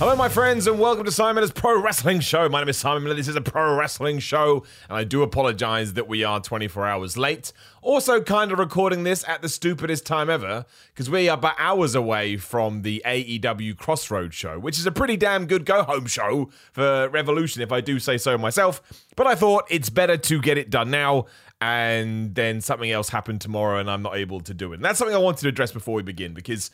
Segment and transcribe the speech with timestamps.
[0.00, 2.48] Hello, my friends, and welcome to Simon's Pro Wrestling Show.
[2.48, 3.14] My name is Simon Miller.
[3.14, 7.18] This is a pro wrestling show, and I do apologize that we are 24 hours
[7.18, 7.52] late.
[7.82, 11.94] Also, kind of recording this at the stupidest time ever, because we are but hours
[11.94, 16.48] away from the AEW Crossroads show, which is a pretty damn good go home show
[16.72, 18.80] for Revolution, if I do say so myself.
[19.16, 21.26] But I thought it's better to get it done now
[21.60, 24.76] and then something else happened tomorrow and I'm not able to do it.
[24.76, 26.70] And that's something I wanted to address before we begin because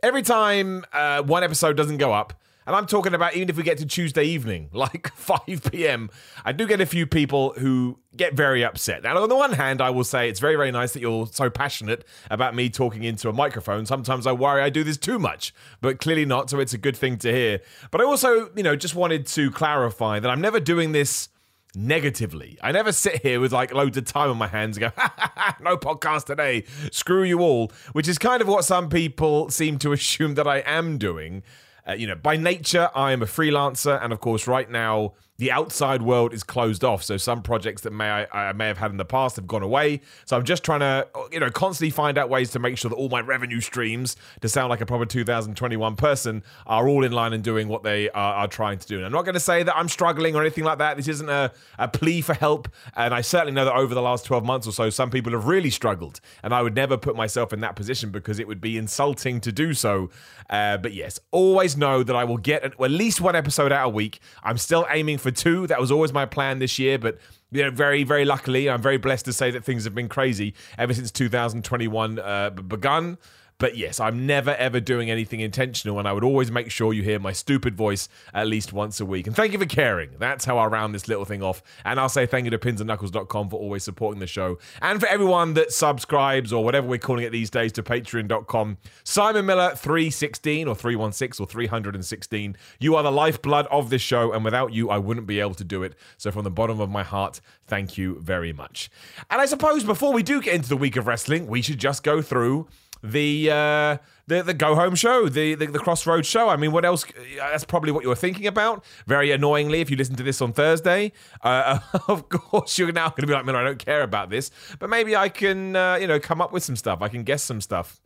[0.00, 2.34] every time uh, one episode doesn't go up,
[2.68, 6.10] and I'm talking about even if we get to Tuesday evening, like 5 p.m.,
[6.44, 9.04] I do get a few people who get very upset.
[9.04, 11.48] Now, on the one hand, I will say it's very, very nice that you're so
[11.48, 13.86] passionate about me talking into a microphone.
[13.86, 16.50] Sometimes I worry I do this too much, but clearly not.
[16.50, 17.60] So it's a good thing to hear.
[17.90, 21.30] But I also, you know, just wanted to clarify that I'm never doing this
[21.74, 22.58] negatively.
[22.62, 25.02] I never sit here with like loads of time on my hands and go,
[25.62, 29.92] no podcast today, screw you all, which is kind of what some people seem to
[29.94, 31.42] assume that I am doing.
[31.88, 35.52] Uh, you know, by nature, I am a freelancer, and of course, right now the
[35.52, 37.04] outside world is closed off.
[37.04, 39.62] So some projects that may I, I, may have had in the past have gone
[39.62, 40.00] away.
[40.24, 42.96] So I'm just trying to, you know, constantly find out ways to make sure that
[42.96, 47.32] all my revenue streams, to sound like a proper 2021 person, are all in line
[47.32, 48.96] and doing what they are, are trying to do.
[48.96, 50.96] And I'm not going to say that I'm struggling or anything like that.
[50.96, 52.68] This isn't a, a plea for help.
[52.96, 55.46] And I certainly know that over the last 12 months or so, some people have
[55.46, 56.20] really struggled.
[56.42, 59.52] And I would never put myself in that position because it would be insulting to
[59.52, 60.10] do so.
[60.50, 63.88] Uh, but yes, always know that I will get at least one episode out a
[63.88, 64.18] week.
[64.42, 65.66] I'm still aiming for two.
[65.66, 67.18] That was always my plan this year, but
[67.50, 70.54] you know, very, very luckily, I'm very blessed to say that things have been crazy
[70.76, 73.18] ever since 2021 uh, begun.
[73.58, 77.02] But yes, I'm never ever doing anything intentional, and I would always make sure you
[77.02, 79.26] hear my stupid voice at least once a week.
[79.26, 80.10] And thank you for caring.
[80.18, 81.60] That's how I round this little thing off.
[81.84, 84.58] And I'll say thank you to pinsandbuckles.com for always supporting the show.
[84.80, 88.78] And for everyone that subscribes, or whatever we're calling it these days, to patreon.com.
[89.02, 92.56] Simon Miller 316 or 316 or 316.
[92.78, 95.64] You are the lifeblood of this show, and without you, I wouldn't be able to
[95.64, 95.94] do it.
[96.16, 98.88] So from the bottom of my heart, thank you very much.
[99.30, 102.04] And I suppose before we do get into the week of wrestling, we should just
[102.04, 102.68] go through
[103.02, 106.48] the uh, the the go home show, the, the the Crossroads show.
[106.48, 107.04] I mean, what else?
[107.36, 108.84] That's probably what you were thinking about.
[109.06, 113.22] Very annoyingly, if you listen to this on Thursday, uh, of course you're now going
[113.22, 116.06] to be like, "Man, I don't care about this," but maybe I can, uh, you
[116.06, 117.02] know, come up with some stuff.
[117.02, 118.00] I can guess some stuff.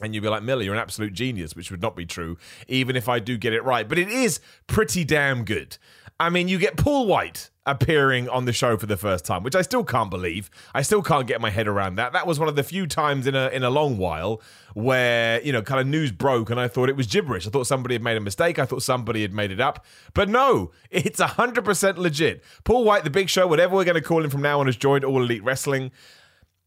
[0.00, 2.96] And you'd be like, Miller, you're an absolute genius, which would not be true, even
[2.96, 3.88] if I do get it right.
[3.88, 5.76] But it is pretty damn good.
[6.18, 9.54] I mean, you get Paul White appearing on the show for the first time, which
[9.54, 10.50] I still can't believe.
[10.74, 12.12] I still can't get my head around that.
[12.12, 14.40] That was one of the few times in a in a long while
[14.74, 17.46] where, you know, kind of news broke and I thought it was gibberish.
[17.46, 18.58] I thought somebody had made a mistake.
[18.58, 19.84] I thought somebody had made it up.
[20.14, 22.42] But no, it's 100% legit.
[22.64, 24.76] Paul White, the big show, whatever we're going to call him from now on, has
[24.76, 25.92] joined All Elite Wrestling.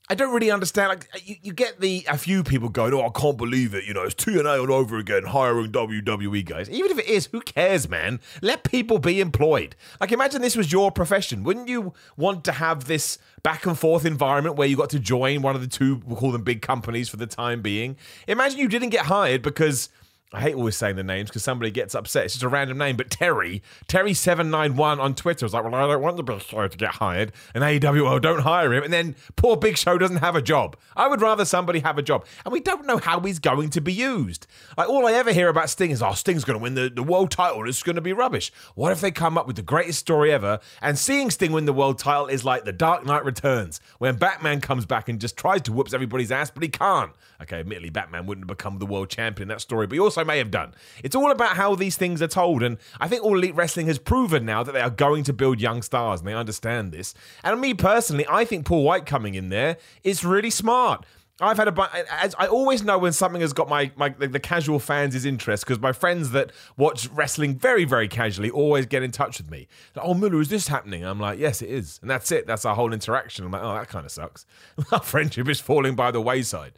[0.07, 0.89] I don't really understand.
[0.89, 3.93] Like you, you get the a few people going, "Oh, I can't believe it." You
[3.93, 6.69] know, it's TNA all over again, hiring WWE guys.
[6.69, 8.19] Even if it is, who cares, man?
[8.41, 9.75] Let people be employed.
[9.99, 11.43] Like, imagine this was your profession.
[11.43, 15.41] Wouldn't you want to have this back and forth environment where you got to join
[15.41, 17.97] one of the two, we'll call them big companies for the time being?
[18.27, 19.89] Imagine you didn't get hired because
[20.35, 22.25] I hate always saying the names because somebody gets upset.
[22.25, 26.01] It's just a random name, but Terry, Terry791 on Twitter was like, Well, I don't
[26.01, 27.31] want the Big Show to get hired.
[27.53, 28.83] And well, don't hire him.
[28.83, 30.75] And then poor Big Show doesn't have a job.
[30.93, 32.25] I would rather somebody have a job.
[32.43, 34.45] And we don't know how he's going to be used.
[34.77, 37.01] Like, all I ever hear about Sting is, Oh, Sting's going to win the, the
[37.01, 37.65] world title.
[37.69, 38.51] It's going to be rubbish.
[38.75, 40.59] What if they come up with the greatest story ever?
[40.81, 44.59] And seeing Sting win the world title is like the Dark Knight Returns, when Batman
[44.59, 47.11] comes back and just tries to whoops everybody's ass, but he can't.
[47.41, 50.24] Okay, admittedly, Batman wouldn't have become the world champion in that story, but he also
[50.25, 50.73] may have done.
[51.03, 53.99] It's all about how these things are told, and I think All Elite Wrestling has
[53.99, 57.13] proven now that they are going to build young stars, and they understand this.
[57.43, 61.05] And me personally, I think Paul White coming in there is really smart.
[61.41, 61.91] I've had a bunch.
[61.93, 65.91] I always know when something has got my, my the, casual fans' interest because my
[65.91, 69.67] friends that watch wrestling very very casually always get in touch with me.
[69.95, 71.03] Like, oh Miller, is this happening?
[71.03, 72.47] I'm like, yes, it is, and that's it.
[72.47, 73.43] That's our whole interaction.
[73.43, 74.45] I'm like, oh, that kind of sucks.
[74.93, 76.71] Our friendship is falling by the wayside.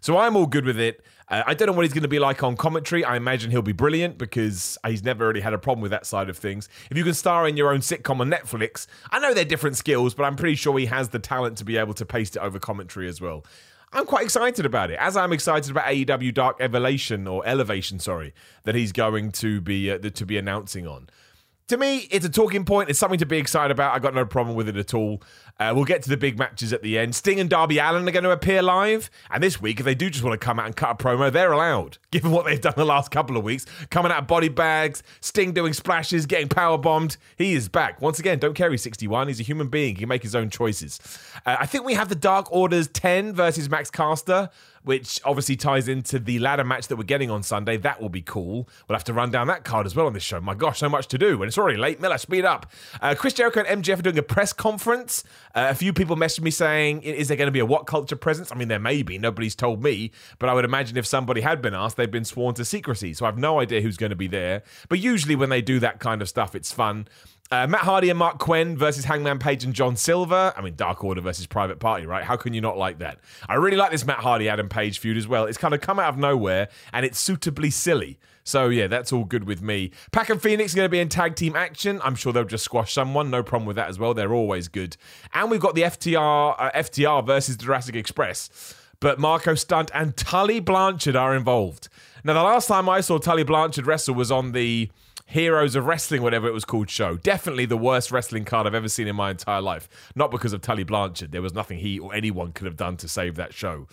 [0.00, 1.04] So I'm all good with it.
[1.30, 3.04] Uh, I don't know what he's going to be like on commentary.
[3.04, 6.28] I imagine he'll be brilliant because he's never really had a problem with that side
[6.28, 6.68] of things.
[6.90, 10.14] If you can star in your own sitcom on Netflix, I know they're different skills,
[10.14, 12.58] but I'm pretty sure he has the talent to be able to paste it over
[12.58, 13.44] commentary as well.
[13.92, 18.34] I'm quite excited about it, as I'm excited about AEW Dark Elevation or Elevation, sorry,
[18.64, 21.08] that he's going to be uh, to be announcing on.
[21.68, 22.88] To me, it's a talking point.
[22.88, 23.94] It's something to be excited about.
[23.94, 25.22] I got no problem with it at all.
[25.60, 27.14] Uh, we'll get to the big matches at the end.
[27.14, 29.10] Sting and Darby Allin are going to appear live.
[29.30, 31.30] And this week, if they do just want to come out and cut a promo,
[31.30, 33.66] they're allowed, given what they've done the last couple of weeks.
[33.90, 37.18] Coming out of body bags, Sting doing splashes, getting power bombed.
[37.36, 38.00] He is back.
[38.00, 39.28] Once again, don't care he's 61.
[39.28, 39.94] He's a human being.
[39.94, 40.98] He can make his own choices.
[41.44, 44.48] Uh, I think we have the Dark Orders 10 versus Max Caster
[44.82, 47.76] which obviously ties into the ladder match that we're getting on Sunday.
[47.76, 48.68] That will be cool.
[48.88, 50.40] We'll have to run down that card as well on this show.
[50.40, 51.34] My gosh, so much to do.
[51.42, 52.00] And it's already late.
[52.00, 52.70] Miller, speed up.
[53.00, 55.24] Uh, Chris Jericho and MJF are doing a press conference.
[55.54, 58.52] Uh, a few people messaged me saying, is there going to be a WhatCulture presence?
[58.52, 59.18] I mean, there may be.
[59.18, 60.10] Nobody's told me.
[60.38, 63.14] But I would imagine if somebody had been asked, they've been sworn to secrecy.
[63.14, 64.62] So I have no idea who's going to be there.
[64.88, 67.08] But usually when they do that kind of stuff, it's fun.
[67.50, 70.52] Uh, Matt Hardy and Marq Quen versus Hangman Page and John Silver.
[70.54, 72.22] I mean, Dark Order versus Private Party, right?
[72.22, 73.18] How can you not like that?
[73.48, 75.46] I really like this Matt Hardy Adam Page feud as well.
[75.46, 78.18] It's kind of come out of nowhere and it's suitably silly.
[78.44, 79.92] So yeah, that's all good with me.
[80.12, 82.00] PAC and Fenix are going to be in tag team action.
[82.04, 83.30] I'm sure they'll just squash someone.
[83.30, 84.12] No problem with that as well.
[84.12, 84.98] They're always good.
[85.32, 88.74] And we've got the FTR uh, FTR versus Jurassic Express.
[89.00, 91.88] But Marko Stunt and Tully Blanchard are involved.
[92.24, 94.90] Now, the last time I saw Tully Blanchard wrestle was on the
[95.30, 97.18] Heroes of Wrestling, whatever it was called, show.
[97.18, 99.86] Definitely the worst wrestling card I've ever seen in my entire life.
[100.14, 101.32] Not because of Tully Blanchard.
[101.32, 103.86] There was nothing he or anyone could have done to save that show.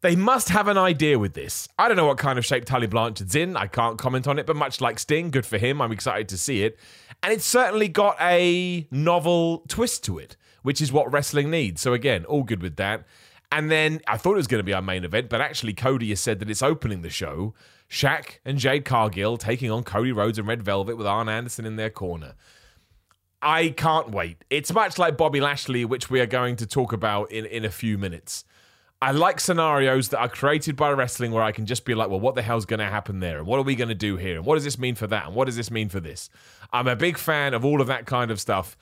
[0.00, 1.68] They must have an idea with this.
[1.78, 3.56] I don't know what kind of shape Tully Blanchard's in.
[3.56, 5.80] I can't comment on it, but much like Sting, good for him.
[5.80, 6.76] I'm excited to see it.
[7.22, 11.80] And it's certainly got a novel twist to it, which is what wrestling needs.
[11.80, 13.06] So, again, all good with that.
[13.52, 16.08] And then I thought it was going to be our main event, but actually, Cody
[16.08, 17.54] has said that it's opening the show.
[17.92, 21.76] Shaq and Jade Cargill taking on Cody Rhodes and Red Velvet with Arn Anderson in
[21.76, 22.32] their corner.
[23.42, 24.46] I can't wait.
[24.48, 27.70] It's much like Bobby Lashley, which we are going to talk about in, in a
[27.70, 28.46] few minutes.
[29.02, 32.20] I like scenarios that are created by wrestling where I can just be like, well,
[32.20, 33.36] what the hell's going to happen there?
[33.36, 34.36] And what are we going to do here?
[34.36, 35.26] And what does this mean for that?
[35.26, 36.30] And what does this mean for this?
[36.72, 38.74] I'm a big fan of all of that kind of stuff.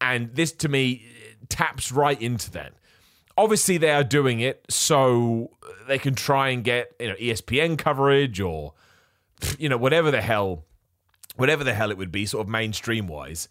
[0.00, 1.04] And this to me
[1.48, 2.74] taps right into that
[3.36, 5.50] obviously they are doing it so
[5.86, 8.74] they can try and get you know ESPN coverage or
[9.58, 10.64] you know whatever the hell
[11.36, 13.48] whatever the hell it would be sort of mainstream wise.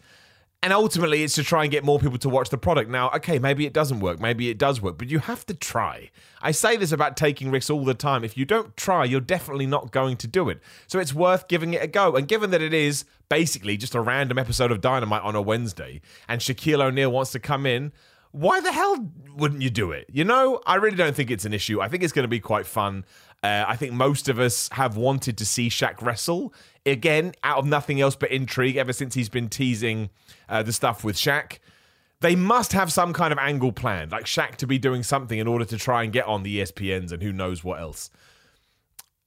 [0.64, 2.88] And ultimately it's to try and get more people to watch the product.
[2.88, 4.20] Now okay maybe it doesn't work.
[4.20, 4.96] Maybe it does work.
[4.96, 6.10] But you have to try.
[6.40, 8.22] I say this about taking risks all the time.
[8.22, 10.60] If you don't try you're definitely not going to do it.
[10.86, 12.14] So it's worth giving it a go.
[12.14, 16.02] And given that it is basically just a random episode of dynamite on a wednesday
[16.28, 17.90] and shaquille o'neal wants to come in
[18.32, 20.06] why the hell wouldn't you do it?
[20.10, 21.80] You know, I really don't think it's an issue.
[21.80, 23.04] I think it's going to be quite fun.
[23.42, 26.54] Uh, I think most of us have wanted to see Shaq wrestle
[26.86, 30.10] again out of nothing else but intrigue ever since he's been teasing
[30.48, 31.58] uh, the stuff with Shaq.
[32.20, 35.48] They must have some kind of angle planned, like Shaq to be doing something in
[35.48, 38.10] order to try and get on the ESPNs and who knows what else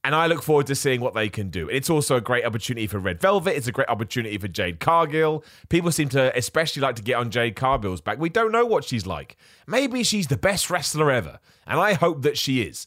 [0.06, 1.68] and I look forward to seeing what they can do.
[1.68, 3.56] It's also a great opportunity for Red Velvet.
[3.56, 5.44] It's a great opportunity for Jade Cargill.
[5.68, 8.20] People seem to especially like to get on Jade Cargill's back.
[8.20, 9.36] We don't know what she's like.
[9.66, 12.86] Maybe she's the best wrestler ever, and I hope that she is.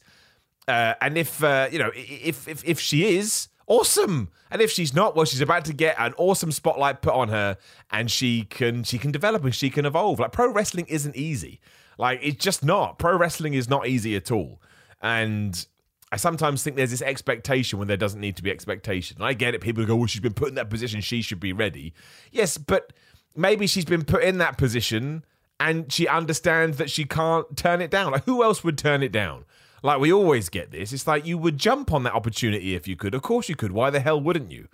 [0.66, 4.30] Uh, and if uh, you know, if, if if she is, awesome.
[4.50, 7.58] And if she's not, well, she's about to get an awesome spotlight put on her,
[7.90, 10.20] and she can she can develop and she can evolve.
[10.20, 11.60] Like pro wrestling isn't easy.
[11.98, 12.98] Like it's just not.
[12.98, 14.62] Pro wrestling is not easy at all.
[15.02, 15.66] And
[16.12, 19.18] I sometimes think there's this expectation when there doesn't need to be expectation.
[19.18, 19.60] And I get it.
[19.60, 21.00] People go, well, she's been put in that position.
[21.00, 21.92] She should be ready.
[22.32, 22.92] Yes, but
[23.36, 25.24] maybe she's been put in that position
[25.60, 28.12] and she understands that she can't turn it down.
[28.12, 29.44] Like, who else would turn it down?
[29.82, 30.92] Like, we always get this.
[30.92, 33.14] It's like you would jump on that opportunity if you could.
[33.14, 33.72] Of course you could.
[33.72, 34.68] Why the hell wouldn't you?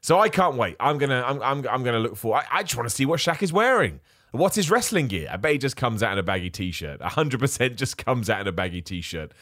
[0.00, 0.76] So I can't wait.
[0.78, 2.36] I'm gonna, I'm, I'm, I'm gonna look for.
[2.36, 4.00] I, I just want to see what Shaq is wearing.
[4.30, 5.28] What's his wrestling gear?
[5.30, 7.00] I bet he just comes out in a baggy t-shirt.
[7.00, 9.32] 100% just comes out in a baggy t-shirt.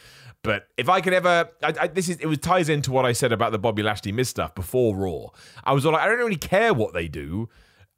[0.45, 3.11] But if I could ever, I, I, this is it was ties into what I
[3.11, 5.27] said about the Bobby Lashley Miz stuff before Raw.
[5.63, 7.49] I was all like, I don't really care what they do.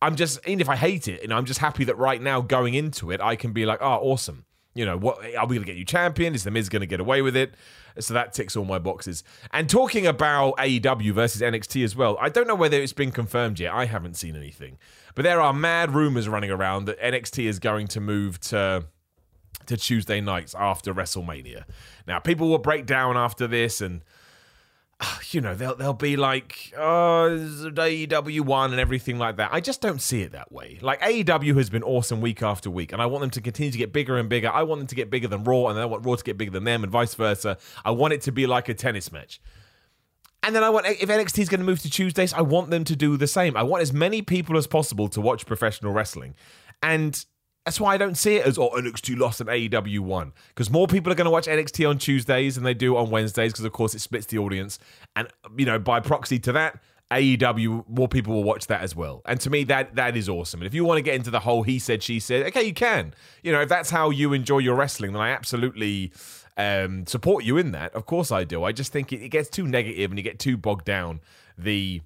[0.02, 2.42] I'm just, even if I hate it, you know, I'm just happy that right now
[2.42, 4.46] going into it, I can be like, oh, awesome.
[4.76, 6.36] You know, what are we to get you champion?
[6.36, 7.56] Is the Miz to get away with it?
[8.00, 9.24] So that ticks all my boxes.
[9.52, 13.60] And talking about AEW versus NXT as well, I don't know whether it's been confirmed
[13.60, 13.74] yet.
[13.74, 14.78] I haven't seen anything,
[15.16, 18.86] but there are mad rumors running around that NXT is going to move to
[19.68, 21.64] to Tuesday nights after WrestleMania.
[22.08, 24.02] Now, people will break down after this and
[25.00, 29.50] ah, you know, they'll they'll be like, oh, AEW one and everything like that.
[29.54, 30.80] I just don't see it that way.
[30.82, 33.78] Like AEW has been awesome week after week, and I want them to continue to
[33.78, 34.50] get bigger and bigger.
[34.52, 36.52] I want them to get bigger than Raw, and I want Raw to get bigger
[36.52, 37.58] than them, and vice versa.
[37.86, 39.42] I want it to be like a tennis match.
[40.44, 42.84] And then I want if NXT is going to move to Tuesdays, I want them
[42.86, 43.58] to do the same.
[43.58, 46.36] I want as many people as possible to watch professional wrestling.
[46.82, 47.24] And
[47.68, 50.88] that's why I don't see it as oh NXT lost and AEW won because more
[50.88, 53.74] people are going to watch NXT on Tuesdays than they do on Wednesdays because of
[53.74, 54.80] course it splits the audience
[55.18, 56.82] and you know by proxy to that
[57.12, 59.22] AEW, more people will watch that as well.
[59.26, 60.62] And to me, that that is awesome.
[60.62, 62.74] And if you want to get into the whole he said, she said, okay, you
[62.74, 63.14] can.
[63.44, 66.14] You know, if that's how you enjoy your wrestling, then I absolutely
[66.56, 67.94] um, support you in that.
[67.94, 68.64] Of course I do.
[68.64, 71.20] I just think it, it gets too negative and you get too bogged down.
[71.58, 72.02] The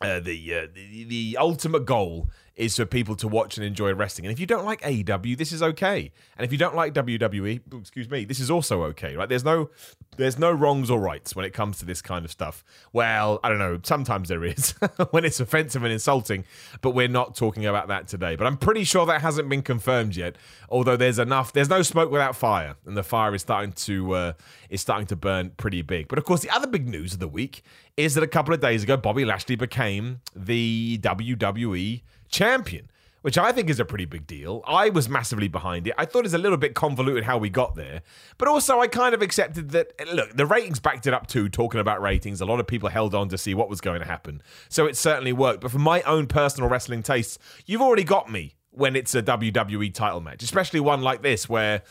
[0.00, 4.26] uh, the, uh, the the ultimate goal is for people to watch and enjoy wrestling.
[4.26, 6.12] And if you don't like AEW, this is okay.
[6.36, 9.16] And if you don't like WWE, excuse me, this is also okay.
[9.16, 9.28] Right?
[9.28, 9.70] There's no
[10.18, 12.62] there's no wrongs or rights when it comes to this kind of stuff.
[12.92, 13.80] Well, I don't know.
[13.82, 14.72] Sometimes there is
[15.10, 16.44] when it's offensive and insulting,
[16.82, 18.36] but we're not talking about that today.
[18.36, 20.36] But I'm pretty sure that hasn't been confirmed yet.
[20.68, 24.32] Although there's enough, there's no smoke without fire, and the fire is starting to uh,
[24.68, 26.08] is starting to burn pretty big.
[26.08, 27.62] But of course, the other big news of the week
[27.96, 33.52] is that a couple of days ago, Bobby Lashley became the WWE champion, which I
[33.52, 34.62] think is a pretty big deal.
[34.66, 35.94] I was massively behind it.
[35.96, 38.02] I thought it was a little bit convoluted how we got there,
[38.36, 41.80] but also I kind of accepted that, look, the ratings backed it up too, talking
[41.80, 42.40] about ratings.
[42.40, 44.42] A lot of people held on to see what was going to happen.
[44.68, 45.60] So it certainly worked.
[45.60, 49.94] But for my own personal wrestling tastes, you've already got me when it's a WWE
[49.94, 51.82] title match, especially one like this where.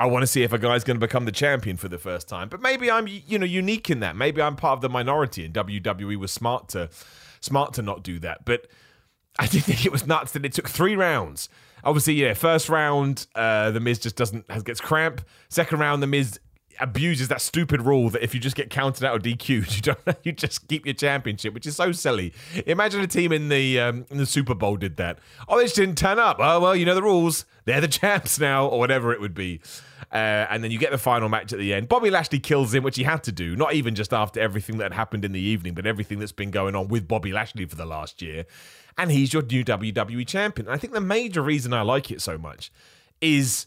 [0.00, 2.28] I want to see if a guy's going to become the champion for the first
[2.28, 2.48] time.
[2.48, 4.14] But maybe I'm, you know, unique in that.
[4.14, 6.88] Maybe I'm part of the minority, and WWE was smart to,
[7.40, 8.44] smart to not do that.
[8.44, 8.68] But
[9.38, 11.48] I did think it was nuts that it took three rounds.
[11.84, 15.22] Obviously, yeah, first round, uh, the Miz just doesn't has, gets cramp.
[15.48, 16.40] Second round, the Miz
[16.80, 19.98] abuses that stupid rule that if you just get counted out or DQ'd, you don't
[20.24, 22.32] you just keep your championship, which is so silly.
[22.66, 25.18] Imagine a team in the um, in the Super Bowl did that.
[25.48, 26.38] Oh, they just didn't turn up.
[26.40, 27.44] Oh well, you know the rules.
[27.64, 29.60] They're the champs now, or whatever it would be.
[30.10, 31.86] Uh, and then you get the final match at the end.
[31.86, 34.84] Bobby Lashley kills him, which he had to do, not even just after everything that
[34.84, 37.76] had happened in the evening, but everything that's been going on with Bobby Lashley for
[37.76, 38.46] the last year
[38.98, 40.66] and he's your new WWE champion.
[40.66, 42.70] And I think the major reason I like it so much
[43.20, 43.66] is.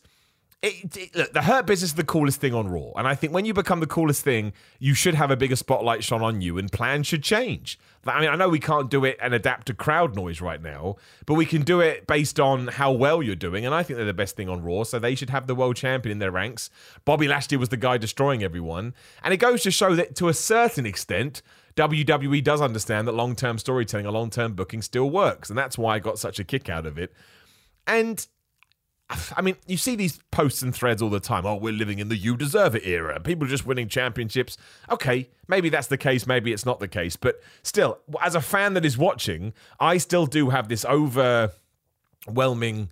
[0.63, 3.33] It, it, look, the hurt business is the coolest thing on Raw, and I think
[3.33, 6.59] when you become the coolest thing, you should have a bigger spotlight shone on you,
[6.59, 7.79] and plans should change.
[8.05, 10.97] I mean, I know we can't do it and adapt to crowd noise right now,
[11.25, 14.05] but we can do it based on how well you're doing, and I think they're
[14.05, 16.69] the best thing on Raw, so they should have the world champion in their ranks.
[17.05, 20.33] Bobby Lashley was the guy destroying everyone, and it goes to show that to a
[20.35, 21.41] certain extent,
[21.75, 25.49] WWE does understand that long term storytelling or long term booking still works.
[25.49, 27.13] And that's why I got such a kick out of it.
[27.87, 28.25] And
[29.37, 31.45] I mean, you see these posts and threads all the time.
[31.45, 33.19] Oh, we're living in the you deserve it era.
[33.19, 34.57] People are just winning championships.
[34.89, 36.27] Okay, maybe that's the case.
[36.27, 37.15] Maybe it's not the case.
[37.15, 42.89] But still, as a fan that is watching, I still do have this overwhelming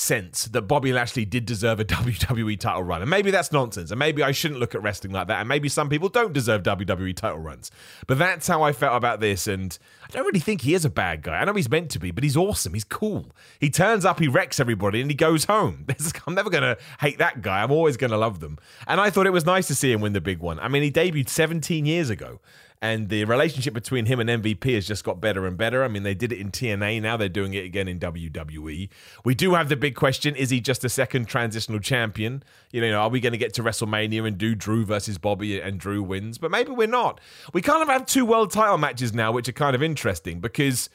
[0.00, 3.02] sense that Bobby Lashley did deserve a WWE title run.
[3.02, 3.90] And maybe that's nonsense.
[3.90, 5.40] And maybe I shouldn't look at wrestling like that.
[5.40, 7.70] And maybe some people don't deserve WWE title runs.
[8.06, 9.46] But that's how I felt about this.
[9.46, 11.38] And I don't really think he is a bad guy.
[11.38, 12.74] I know he's meant to be, but he's awesome.
[12.74, 13.26] He's cool.
[13.60, 15.86] He turns up, he wrecks everybody, and he goes home.
[16.26, 17.62] I'm never going to hate that guy.
[17.62, 18.58] I'm always going to love them.
[18.86, 20.58] And I thought it was nice to see him win the big one.
[20.58, 22.40] I mean, he debuted 17 years ago
[22.82, 25.84] and the relationship between him and MVP has just got better and better.
[25.84, 28.88] I mean, they did it in TNA, now they're doing it again in WWE.
[29.24, 32.42] We do have the big question: Is he just a second transitional champion?
[32.72, 35.78] You know, are we going to get to WrestleMania and do Drew versus Bobby and
[35.78, 36.38] Drew wins?
[36.38, 37.20] But maybe we're not.
[37.52, 40.88] We kind of have two world title matches now, which are kind of interesting because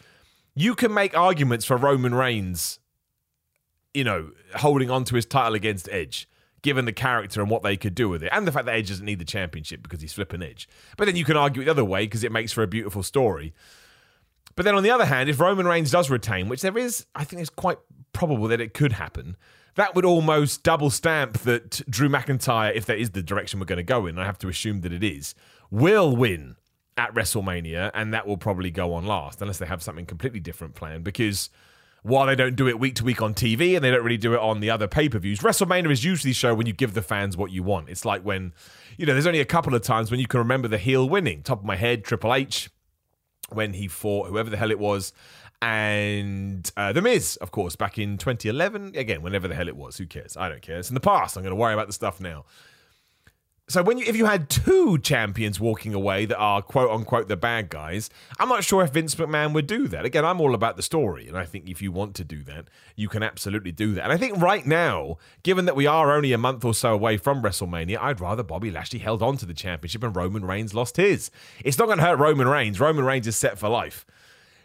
[0.56, 2.80] you can make arguments for Roman Reigns,
[3.94, 6.28] you know, holding on to his title against Edge
[6.66, 8.90] given the character and what they could do with it, and the fact that Edge
[8.90, 10.68] doesn't need the championship because he's flipping Edge.
[10.98, 13.04] But then you can argue it the other way because it makes for a beautiful
[13.04, 13.54] story.
[14.56, 17.24] But then on the other hand, if Roman Reigns does retain, which there is, I
[17.24, 17.78] think it's quite
[18.14, 19.38] probable that it could happen,
[19.76, 23.78] that would almost double stamp that Drew McIntyre, if that is the direction we're going
[23.78, 25.36] to go in, I have to assume that it is,
[25.70, 26.56] will win
[26.98, 30.74] at WrestleMania, and that will probably go on last, unless they have something completely different
[30.74, 31.04] planned.
[31.04, 31.50] Because
[32.06, 34.36] while they don't do it week to week on TV and they don't really do
[34.36, 37.02] it on the other pay per views, WrestleMania is usually show when you give the
[37.02, 37.90] fans what you want.
[37.90, 38.54] It's like when,
[38.96, 41.42] you know, there's only a couple of times when you can remember the heel winning.
[41.42, 42.70] Top of my head, Triple H,
[43.50, 45.14] when he fought whoever the hell it was,
[45.64, 48.94] and uh, The Miz, of course, back in 2011.
[48.96, 50.38] Again, whenever the hell it was, who cares?
[50.38, 50.78] I don't care.
[50.78, 51.36] It's in the past.
[51.36, 52.46] I'm going to worry about the stuff now.
[53.68, 57.36] So when you, if you had two champions walking away that are quote unquote the
[57.36, 60.06] bad guys, I'm not sure if Vince McMahon would do that.
[60.06, 62.66] Again, I'm all about the story, and I think if you want to do that,
[62.96, 64.04] you can absolutely do that.
[64.04, 67.18] And I think right now, given that we are only a month or so away
[67.18, 70.98] from WrestleMania, I'd rather Bobby Lashley held on to the championship and Roman Reigns lost
[70.98, 71.32] his.
[71.64, 72.80] It's not going to hurt Roman Reigns.
[72.80, 74.06] Roman Reigns is set for life.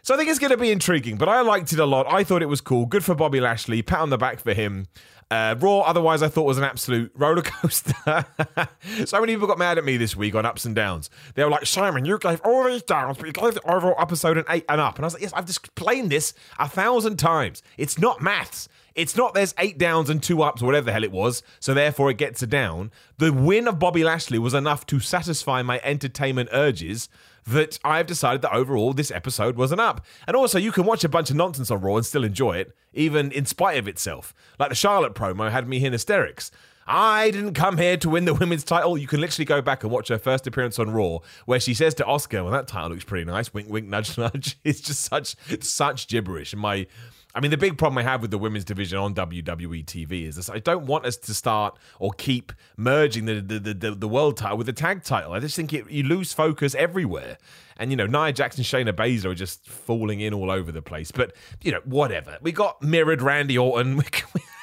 [0.03, 2.05] So I think it's going to be intriguing, but I liked it a lot.
[2.07, 2.85] I thought it was cool.
[2.85, 3.81] Good for Bobby Lashley.
[3.81, 4.87] Pat on the back for him.
[5.31, 8.25] Uh, Raw, otherwise, I thought was an absolute roller coaster.
[9.05, 11.09] so many people got mad at me this week on ups and downs.
[11.35, 14.37] They were like, Simon, you gave all these downs, but you gave the overall episode
[14.37, 14.97] an eight and up.
[14.97, 17.63] And I was like, yes, I've just explained this a thousand times.
[17.77, 18.67] It's not maths.
[18.93, 21.73] It's not there's eight downs and two ups, or whatever the hell it was, so
[21.73, 22.91] therefore it gets a down.
[23.17, 27.07] The win of Bobby Lashley was enough to satisfy my entertainment urges
[27.47, 30.05] that I've decided that overall this episode wasn't up.
[30.27, 32.75] And also, you can watch a bunch of nonsense on Raw and still enjoy it,
[32.93, 34.33] even in spite of itself.
[34.59, 36.51] Like the Charlotte promo had me in hysterics.
[36.87, 38.97] I didn't come here to win the women's title.
[38.97, 41.93] You can literally go back and watch her first appearance on Raw, where she says
[41.95, 44.57] to Asuka, "Well, that title looks pretty nice." Wink, wink, nudge, nudge.
[44.63, 46.53] It's just such such gibberish.
[46.53, 46.87] And my
[47.33, 50.35] I mean, the big problem I have with the women's division on WWE TV is
[50.35, 54.37] this: I don't want us to start or keep merging the the, the, the world
[54.37, 55.33] title with the tag title.
[55.33, 57.37] I just think it, you lose focus everywhere.
[57.77, 61.11] And you know, Nia Jackson, Shayna Baszler are just falling in all over the place.
[61.11, 62.37] But you know, whatever.
[62.41, 64.01] We got mirrored Randy Orton.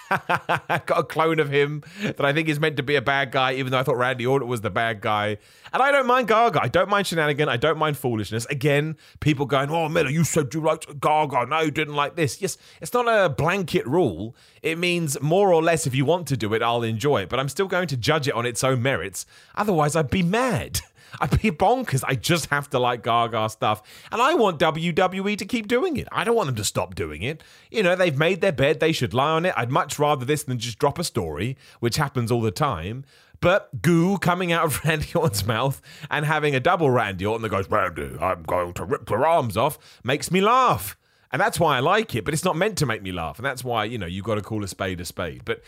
[0.86, 3.54] got a clone of him that I think is meant to be a bad guy,
[3.54, 5.38] even though I thought Randy Orton was the bad guy.
[5.72, 6.62] And I don't mind Gaga.
[6.62, 7.48] I don't mind shenanigan.
[7.48, 8.46] I don't mind foolishness.
[8.46, 11.46] Again, people going, "Oh, Miller, you said you liked Gaga.
[11.46, 14.34] No, you didn't like this." Yes, it's not a blanket rule.
[14.62, 17.28] It means more or less if you want to do it, I'll enjoy it.
[17.28, 19.26] But I'm still going to judge it on its own merits.
[19.56, 20.80] Otherwise, I'd be mad.
[21.20, 22.02] I'd be bonkers.
[22.06, 23.82] I just have to like Gaga stuff.
[24.12, 26.08] And I want WWE to keep doing it.
[26.12, 27.42] I don't want them to stop doing it.
[27.70, 29.54] You know, they've made their bed, they should lie on it.
[29.56, 33.04] I'd much rather this than just drop a story, which happens all the time.
[33.40, 37.50] But goo coming out of Randy Orton's mouth and having a double Randy Orton that
[37.50, 40.96] goes, Randy, I'm going to rip your arms off, makes me laugh.
[41.30, 43.38] And that's why I like it, but it's not meant to make me laugh.
[43.38, 45.42] And that's why, you know, you've got to call a spade a spade.
[45.44, 45.62] But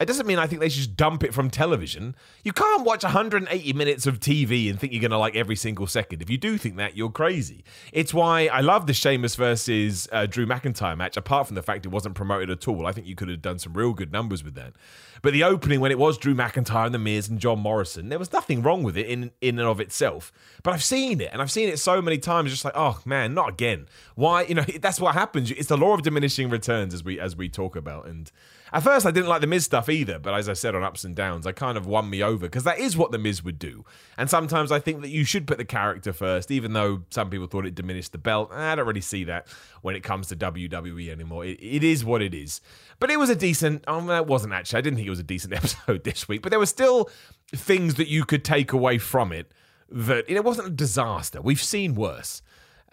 [0.00, 2.14] it doesn't mean I think they should just dump it from television.
[2.44, 5.86] You can't watch 180 minutes of TV and think you're going to like every single
[5.86, 6.22] second.
[6.22, 7.64] If you do think that, you're crazy.
[7.92, 11.86] It's why I love the Sheamus versus uh, Drew McIntyre match, apart from the fact
[11.86, 12.86] it wasn't promoted at all.
[12.86, 14.74] I think you could have done some real good numbers with that.
[15.22, 18.18] But the opening, when it was Drew McIntyre and The Miz and John Morrison, there
[18.18, 20.32] was nothing wrong with it in, in and of itself.
[20.62, 23.34] But I've seen it, and I've seen it so many times, just like, oh man,
[23.34, 23.86] not again.
[24.14, 24.42] Why?
[24.42, 25.50] You know, that's what happens.
[25.50, 28.30] It's the law of diminishing returns, as we as we talk about, and
[28.72, 31.04] at first, I didn't like the Miz stuff either, but as I said on Ups
[31.04, 33.58] and Downs, I kind of won me over because that is what the Miz would
[33.58, 33.84] do.
[34.18, 37.46] And sometimes I think that you should put the character first, even though some people
[37.46, 38.50] thought it diminished the belt.
[38.52, 39.46] I don't really see that
[39.82, 41.44] when it comes to WWE anymore.
[41.44, 42.60] it, it is what it is.
[42.98, 43.84] But it was a decent.
[43.88, 44.78] Um, it wasn't actually.
[44.78, 47.10] I didn't think it was a decent episode this week, but there were still
[47.54, 49.52] things that you could take away from it.
[49.88, 51.40] That it wasn't a disaster.
[51.40, 52.42] We've seen worse.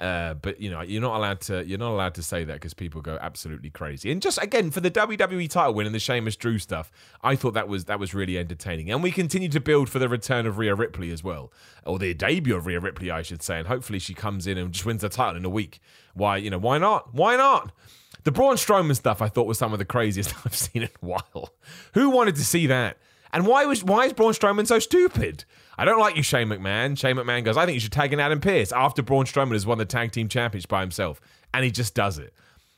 [0.03, 2.73] Uh, but you know, you're not allowed to you're not allowed to say that because
[2.73, 4.11] people go absolutely crazy.
[4.11, 6.91] And just again for the WWE title win and the Sheamus Drew stuff,
[7.23, 8.91] I thought that was that was really entertaining.
[8.91, 11.53] And we continue to build for the return of Rhea Ripley as well,
[11.85, 13.59] or the debut of Rhea Ripley, I should say.
[13.59, 15.79] And hopefully she comes in and just wins the title in a week.
[16.15, 17.13] Why you know why not?
[17.13, 17.71] Why not?
[18.25, 21.05] The Braun Strowman stuff I thought was some of the craziest I've seen in a
[21.05, 21.53] while.
[21.93, 22.97] Who wanted to see that?
[23.31, 25.45] And why was why is Braun Strowman so stupid?
[25.77, 26.97] I don't like you, Shane McMahon.
[26.97, 29.65] Shane McMahon goes, I think you should tag in Adam Pearce after Braun Strowman has
[29.65, 31.19] won the tag team championship by himself.
[31.53, 32.33] And he just does it.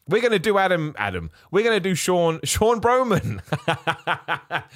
[0.07, 1.31] We're gonna do Adam Adam.
[1.49, 3.41] We're gonna do Sean Sean Broman.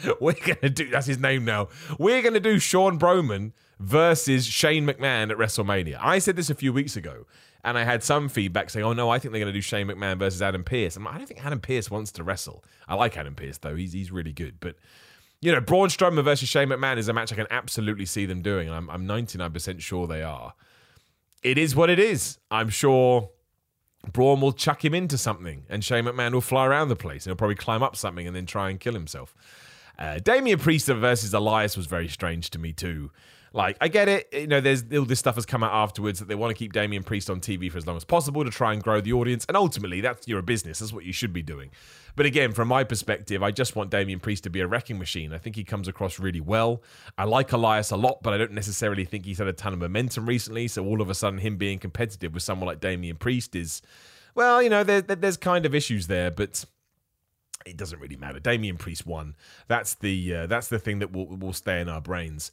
[0.20, 1.68] We're gonna do that's his name now.
[2.00, 6.00] We're gonna do Sean Broman versus Shane McMahon at WrestleMania.
[6.02, 7.28] I said this a few weeks ago,
[7.64, 10.18] and I had some feedback saying, "Oh no, I think they're gonna do Shane McMahon
[10.18, 12.64] versus Adam Pearce." I'm like, I don't think Adam Pearce wants to wrestle.
[12.88, 14.78] I like Adam Pearce though; he's he's really good, but
[15.42, 18.42] you know, Braun Strowman versus Shane McMahon is a match I can absolutely see them
[18.42, 20.54] doing, and I'm, I'm 99% sure they are.
[21.42, 22.38] It is what it is.
[22.52, 23.30] I'm sure
[24.12, 27.32] Braun will chuck him into something, and Shane McMahon will fly around the place, and
[27.32, 29.34] he'll probably climb up something and then try and kill himself.
[29.98, 33.12] Uh, Damian Priest versus Elias was very strange to me too.
[33.52, 34.30] Like, I get it.
[34.32, 36.74] You know, there's all this stuff has come out afterwards that they want to keep
[36.74, 39.46] Damian Priest on TV for as long as possible to try and grow the audience.
[39.48, 40.80] And ultimately, that's you're a business.
[40.80, 41.72] That's what you should be doing.
[42.16, 45.34] But again, from my perspective, I just want Damian Priest to be a wrecking machine.
[45.34, 46.84] I think he comes across really well.
[47.18, 49.80] I like Elias a lot, but I don't necessarily think he's had a ton of
[49.80, 50.68] momentum recently.
[50.68, 53.82] So all of a sudden, him being competitive with someone like Damian Priest is,
[54.36, 56.66] well, you know, there, there's kind of issues there, but
[57.66, 58.40] it doesn't really matter.
[58.40, 59.36] Damian Priest won.
[59.68, 62.52] That's the uh, that's the thing that will will stay in our brains.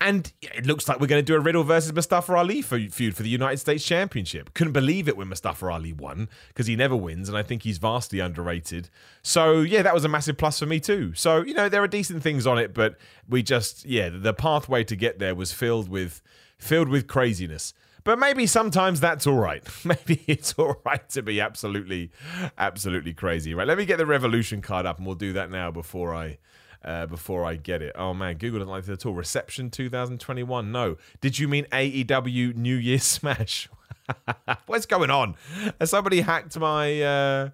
[0.00, 3.22] And it looks like we're going to do a Riddle versus Mustafa Ali feud for
[3.22, 4.52] the United States Championship.
[4.52, 7.78] Couldn't believe it when Mustafa Ali won because he never wins, and I think he's
[7.78, 8.90] vastly underrated.
[9.22, 11.14] So yeah, that was a massive plus for me too.
[11.14, 12.96] So you know there are decent things on it, but
[13.28, 16.20] we just yeah the pathway to get there was filled with
[16.58, 17.72] filled with craziness.
[18.02, 19.62] But maybe sometimes that's all right.
[19.84, 22.10] Maybe it's all right to be absolutely,
[22.58, 23.54] absolutely crazy.
[23.54, 23.66] Right.
[23.66, 26.36] Let me get the Revolution card up, and we'll do that now before I
[26.84, 27.92] uh, before I get it.
[27.96, 29.14] Oh man, Google doesn't like it at all.
[29.14, 30.70] Reception 2021.
[30.70, 30.96] No.
[31.20, 33.68] Did you mean AEW New Year Smash?
[34.66, 35.36] What's going on?
[35.80, 37.50] Has somebody hacked my uh,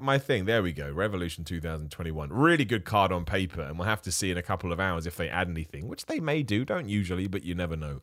[0.00, 0.44] my thing?
[0.44, 0.92] There we go.
[0.92, 2.32] Revolution 2021.
[2.32, 5.06] Really good card on paper, and we'll have to see in a couple of hours
[5.06, 6.64] if they add anything, which they may do.
[6.64, 8.00] Don't usually, but you never know.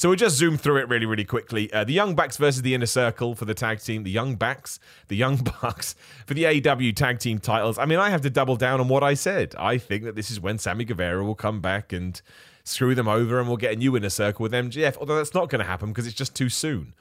[0.00, 1.70] So we'll just zoom through it really, really quickly.
[1.74, 4.02] Uh, the Young Bucks versus the Inner Circle for the tag team.
[4.02, 7.76] The Young Bucks, the Young Bucks for the AEW tag team titles.
[7.76, 9.54] I mean, I have to double down on what I said.
[9.58, 12.18] I think that this is when Sammy Guevara will come back and
[12.64, 14.96] screw them over, and we'll get a new inner circle with MJF.
[14.96, 16.94] Although that's not going to happen because it's just too soon.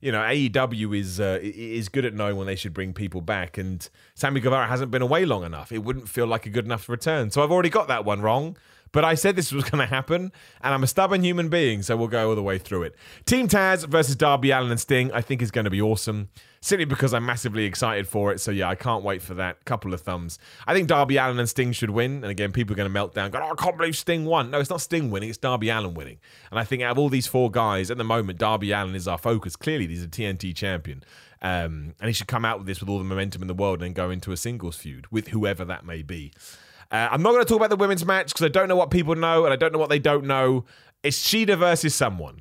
[0.00, 3.58] You know, AEW is uh, is good at knowing when they should bring people back,
[3.58, 5.70] and Sammy Guevara hasn't been away long enough.
[5.70, 7.30] It wouldn't feel like a good enough return.
[7.30, 8.56] So I've already got that one wrong.
[8.92, 11.96] But I said this was going to happen, and I'm a stubborn human being, so
[11.96, 12.96] we'll go all the way through it.
[13.24, 16.28] Team Taz versus Darby Allin and Sting, I think is going to be awesome.
[16.62, 18.38] Simply because I'm massively excited for it.
[18.38, 19.64] So yeah, I can't wait for that.
[19.64, 20.38] Couple of thumbs.
[20.66, 22.16] I think Darby Allin and Sting should win.
[22.16, 23.30] And again, people are going to melt down.
[23.30, 24.50] Go, oh, I can't believe Sting won.
[24.50, 25.30] No, it's not Sting winning.
[25.30, 26.18] It's Darby Allin winning.
[26.50, 29.08] And I think out of all these four guys at the moment, Darby Allin is
[29.08, 29.56] our focus.
[29.56, 31.02] Clearly, he's a TNT champion.
[31.40, 33.82] Um, and he should come out with this with all the momentum in the world
[33.82, 36.32] and go into a singles feud with whoever that may be.
[36.90, 38.90] Uh, I'm not going to talk about the women's match because I don't know what
[38.90, 40.64] people know and I don't know what they don't know.
[41.02, 42.40] It's Shida versus someone.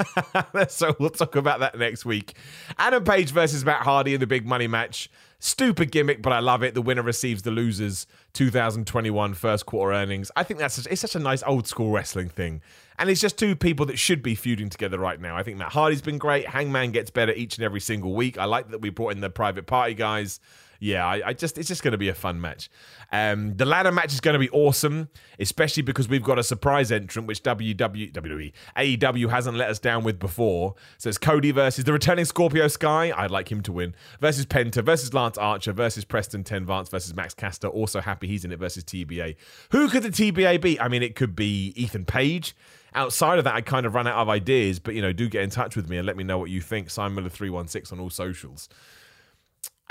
[0.68, 2.34] so we'll talk about that next week.
[2.78, 5.10] Adam Page versus Matt Hardy in the big money match.
[5.38, 6.74] Stupid gimmick, but I love it.
[6.74, 10.30] The winner receives the losers 2021 first quarter earnings.
[10.36, 12.62] I think that's it's such a nice old school wrestling thing.
[12.98, 15.36] And it's just two people that should be feuding together right now.
[15.36, 16.46] I think Matt Hardy's been great.
[16.46, 18.38] Hangman gets better each and every single week.
[18.38, 20.38] I like that we brought in the private party guys
[20.82, 22.68] yeah, I, I, just it's just going to be a fun match.
[23.12, 26.90] Um, the ladder match is going to be awesome, especially because we've got a surprise
[26.90, 30.74] entrant, which WWE, AEW hasn't let us down with before.
[30.98, 33.12] So it's Cody versus the returning Scorpio Sky.
[33.16, 37.14] I'd like him to win versus Penta versus Lance Archer versus Preston Ten Vance versus
[37.14, 37.68] Max Caster.
[37.68, 39.36] Also happy he's in it versus TBA.
[39.70, 40.80] Who could the TBA be?
[40.80, 42.56] I mean, it could be Ethan Page
[42.94, 44.78] outside of that, I kind of run out of ideas.
[44.78, 46.60] But you know, do get in touch with me and let me know what you
[46.60, 46.90] think.
[46.90, 48.68] Simon Miller three one six on all socials.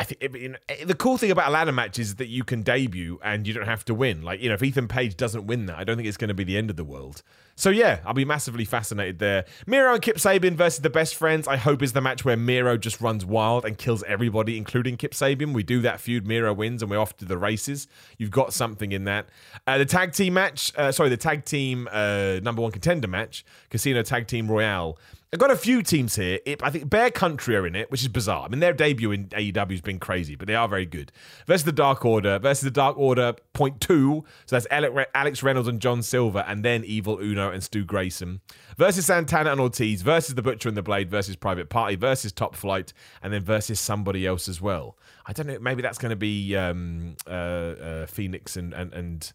[0.02, 2.44] I think it, you know, the cool thing about a ladder match is that you
[2.44, 4.24] can debut and you don't have to win.
[4.24, 6.34] Like, you know, if Ethan Page doesn't win that, I don't think it's going to
[6.34, 7.22] be the end of the world.
[7.56, 9.46] So, yeah, I'll be massively fascinated there.
[9.68, 12.78] Miro and Kip Sabian versus the best friends, I hope is the match where Miro
[12.78, 15.54] just runs wild and kills everybody, including Kip Sabian.
[15.54, 17.88] We do that feud, Miro wins, and we're off to the races.
[18.18, 19.30] You've got something in that.
[19.68, 23.46] Uh, the tag team match, uh, sorry, the tag team uh, number one contender match,
[23.70, 24.98] Casino Tag Team Royale.
[25.34, 26.39] I've got a few teams here.
[26.62, 28.44] I think Bear Country are in it, which is bizarre.
[28.44, 31.13] I mean, their debut in AEW has been crazy, but they are very good.
[31.48, 34.26] Versus the Dark Order, versus the Dark Order point two.
[34.46, 38.41] So that's Alex Reynolds and John Silver, and then Evil Uno and Stu Grayson.
[38.76, 42.54] Versus Santana and Ortiz, versus the Butcher and the Blade, versus Private Party, versus Top
[42.54, 42.91] Flight,
[43.24, 44.98] and then versus somebody else as well.
[45.26, 45.60] I don't know.
[45.60, 49.34] Maybe that's going to be um, uh, uh, Fenix and and, and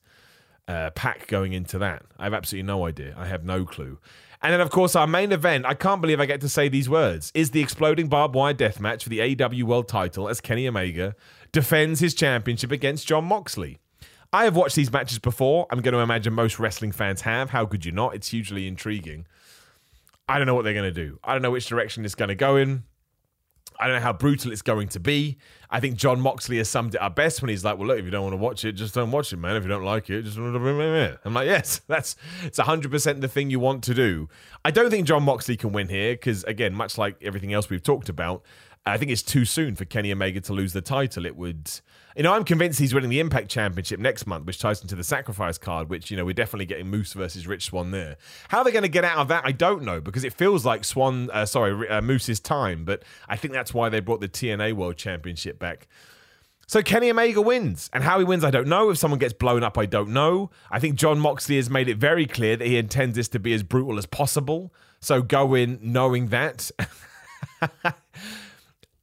[0.68, 2.02] uh, PAC going into that.
[2.18, 3.14] I have absolutely no idea.
[3.16, 3.98] I have no clue.
[4.46, 6.88] And then, of course, our main event, I can't believe I get to say these
[6.88, 10.68] words, is the exploding barbed wire death match for the AEW World title as Kenny
[10.68, 11.16] Omega
[11.50, 13.80] defends his championship against Jon Moxley.
[14.32, 15.66] I have watched these matches before.
[15.68, 17.50] I'm going to imagine most wrestling fans have.
[17.50, 18.14] How could you not?
[18.14, 19.26] It's hugely intriguing.
[20.28, 21.18] I don't know what they're going to do.
[21.24, 22.84] I don't know which direction it's going to go in.
[23.78, 25.38] I don't know how brutal it's going to be.
[25.70, 28.04] I think Jon Moxley has summed it up best when he's like, "Well, look, if
[28.04, 29.56] you don't want to watch it, just don't watch it, man.
[29.56, 33.50] If you don't like it, just." I'm like, "Yes, that's it's 100 percent the thing
[33.50, 34.28] you want to do."
[34.64, 37.82] I don't think Jon Moxley can win here because, again, much like everything else we've
[37.82, 38.42] talked about,
[38.84, 41.26] I think it's too soon for Kenny Omega to lose the title.
[41.26, 41.70] It would
[42.16, 45.04] you know, I'm convinced he's winning the Impact Championship next month, which ties into the
[45.04, 48.16] sacrifice card, which, you know, we're definitely getting Moose versus Rich Swann there.
[48.48, 50.84] How they're going to get out of that, I don't know, because it feels like
[50.84, 54.72] Swann, uh, sorry, uh, Moose's time, but I think that's why they brought the TNA
[54.72, 55.88] World Championship back.
[56.66, 57.90] So Kenny Omega wins.
[57.92, 58.90] And how he wins, I don't know.
[58.90, 60.50] If someone gets blown up, I don't know.
[60.70, 63.52] I think Jon Moxley has made it very clear that he intends this to be
[63.52, 64.72] as brutal as possible.
[65.00, 66.70] So go in knowing that.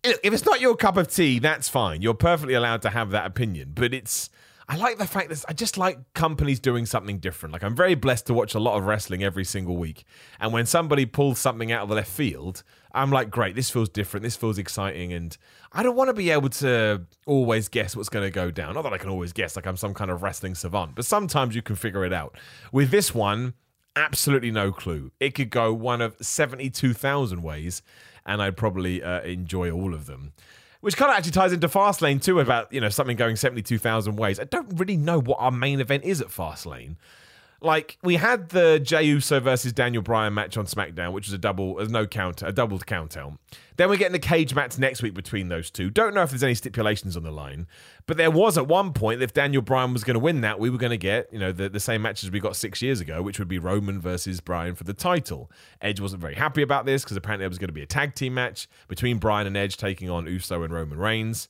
[0.03, 2.01] if it's not your cup of tea, that's fine.
[2.01, 3.71] You're perfectly allowed to have that opinion.
[3.73, 4.29] But it's,
[4.67, 7.53] I like the fact that I just like companies doing something different.
[7.53, 10.05] Like I'm very blessed to watch a lot of wrestling every single week.
[10.39, 12.63] And when somebody pulls something out of the left field,
[12.93, 14.23] I'm like, great, this feels different.
[14.23, 15.13] This feels exciting.
[15.13, 15.35] And
[15.71, 18.75] I don't want to be able to always guess what's going to go down.
[18.75, 21.55] Not that I can always guess, like I'm some kind of wrestling savant, but sometimes
[21.55, 22.37] you can figure it out.
[22.71, 23.53] With this one,
[23.95, 25.11] absolutely no clue.
[25.19, 27.81] It could go one of 72,000 ways
[28.25, 30.33] and I'd probably uh, enjoy all of them.
[30.81, 33.77] Which kind of actually ties into Fastlane too about you know something going seventy two
[33.77, 34.39] thousand ways.
[34.39, 36.97] I don't really know what our main event is at Fastlane
[37.63, 41.37] like we had the Jey Uso versus Daniel Bryan match on SmackDown, which was a
[41.37, 43.33] double, as no counter, a doubled count out.
[43.77, 45.89] Then we're getting the cage match next week between those two.
[45.89, 47.65] Don't know if there's any stipulations on the line,
[48.05, 50.69] but there was at one point if Daniel Bryan was going to win that, we
[50.69, 52.99] were going to get you know the, the same match as we got six years
[52.99, 55.49] ago, which would be Roman versus Bryan for the title.
[55.81, 58.13] Edge wasn't very happy about this because apparently it was going to be a tag
[58.13, 61.49] team match between Bryan and Edge taking on Uso and Roman Reigns.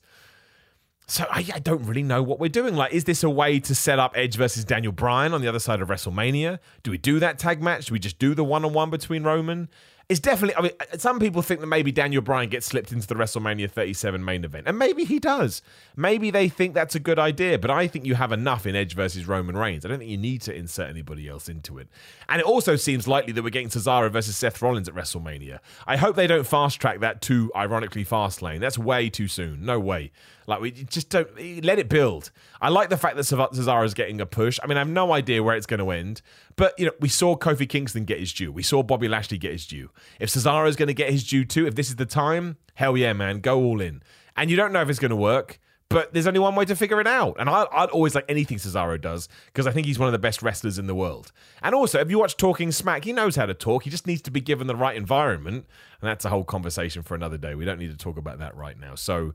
[1.06, 2.76] So I, I, don't really know what we're doing.
[2.76, 5.58] Like, is this a way to set up Edge versus Daniel Bryan on the other
[5.58, 6.58] side of WrestleMania?
[6.82, 7.86] Do we do that tag match?
[7.86, 9.68] Do we just do the one-on-one between Roman?
[10.08, 10.54] it's definitely.
[10.56, 13.70] I mean, uh, some people think that maybe Daniel Bryan gets slipped into the WrestleMania
[13.70, 15.62] 37 main event, and maybe he does.
[15.96, 18.94] Maybe they think that's a good idea, but I think you have enough in Edge
[18.94, 19.84] versus Roman Reigns.
[19.84, 21.88] I don't think you need to insert anybody else into it.
[22.28, 25.60] And it also seems likely that we're getting Cesaro versus Seth Rollins at WrestleMania.
[25.86, 28.60] I hope they don't fast track that too, ironically, fast lane.
[28.60, 29.64] That's way too soon.
[29.64, 30.12] No way.
[30.46, 31.28] Like we just don't
[31.64, 32.30] let it build.
[32.60, 34.58] I like the fact that Cesaro is getting a push.
[34.62, 36.22] I mean, I have no idea where it's going to end,
[36.56, 38.52] but you know, we saw Kofi Kingston get his due.
[38.52, 39.90] We saw Bobby Lashley get his due.
[40.20, 42.96] If Cesaro is going to get his due too, if this is the time, hell
[42.96, 44.02] yeah, man, go all in.
[44.36, 46.74] And you don't know if it's going to work, but there's only one way to
[46.74, 47.36] figure it out.
[47.38, 50.18] And I, would always like anything Cesaro does because I think he's one of the
[50.18, 51.30] best wrestlers in the world.
[51.62, 53.84] And also, if you watch Talking Smack, he knows how to talk.
[53.84, 55.66] He just needs to be given the right environment.
[56.00, 57.54] And that's a whole conversation for another day.
[57.54, 58.96] We don't need to talk about that right now.
[58.96, 59.34] So,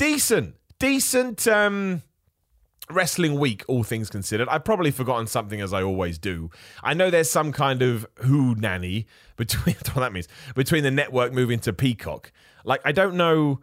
[0.00, 1.46] decent, decent.
[1.46, 2.02] Um,
[2.90, 4.48] wrestling week, all things considered.
[4.48, 6.50] I've probably forgotten something as I always do.
[6.82, 11.32] I know there's some kind of who nanny between what that means between the network
[11.32, 12.32] moving to Peacock.
[12.64, 13.60] Like I don't know.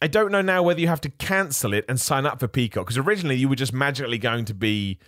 [0.00, 2.84] I don't know now whether you have to cancel it and sign up for Peacock
[2.84, 4.98] because originally you were just magically going to be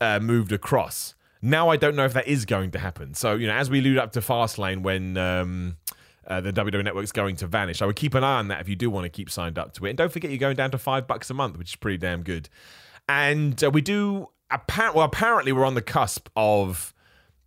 [0.00, 1.14] uh, moved across.
[1.42, 3.12] Now I don't know if that is going to happen.
[3.14, 5.18] So you know, as we lead up to Fastlane when.
[5.18, 5.76] Um,
[6.26, 7.82] uh, the WWE Network's going to vanish.
[7.82, 9.72] I would keep an eye on that if you do want to keep signed up
[9.74, 9.90] to it.
[9.90, 12.22] And don't forget, you're going down to five bucks a month, which is pretty damn
[12.22, 12.48] good
[13.08, 14.28] and uh, we do.
[14.50, 16.94] Apparently, well, apparently, we're on the cusp of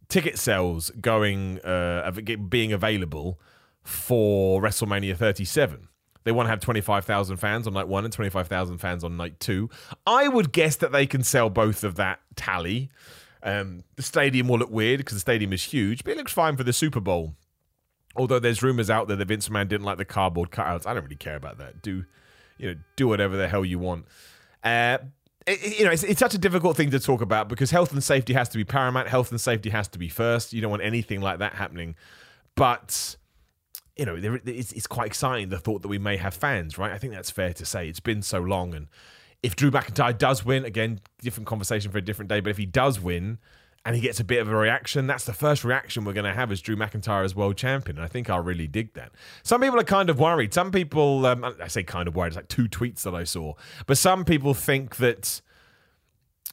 [0.10, 2.12] ticket sales going uh,
[2.50, 3.40] being available
[3.84, 5.88] for WrestleMania 37.
[6.24, 9.70] They want to have 25,000 fans on night one and 25,000 fans on night two.
[10.08, 12.90] I would guess that they can sell both of that tally.
[13.44, 16.58] Um, the stadium will look weird because the stadium is huge, but it looks fine
[16.58, 17.36] for the Super Bowl.
[18.16, 20.86] Although there's rumors out there that Vince McMahon didn't like the cardboard cutouts.
[20.86, 21.82] I don't really care about that.
[21.82, 22.06] Do
[22.58, 22.80] you know?
[22.96, 24.06] Do whatever the hell you want.
[24.64, 25.00] Uh,
[25.46, 28.04] it, you know, it's, it's, such a difficult thing to talk about because health and
[28.04, 29.08] safety has to be paramount.
[29.08, 30.54] Health and safety has to be first.
[30.54, 31.96] You don't want anything like that happening.
[32.56, 33.18] But
[33.96, 36.92] you know, there, it's, it's quite exciting the thought that we may have fans, right?
[36.92, 37.88] I think that's fair to say.
[37.88, 38.88] It's been so long, and
[39.44, 42.40] if Drew McIntyre does win, again, different conversation for a different day.
[42.40, 43.38] But if he does win,
[43.86, 46.34] and he gets a bit of a reaction, that's the first reaction we're going to
[46.34, 47.98] have as Drew McIntyre as world champion.
[47.98, 49.12] And I think I'll really dig that.
[49.44, 50.56] Some people are kind of worried.
[50.56, 53.54] Some people, um, I say kind of worried, it's like two tweets that I saw.
[53.86, 55.40] But some people think that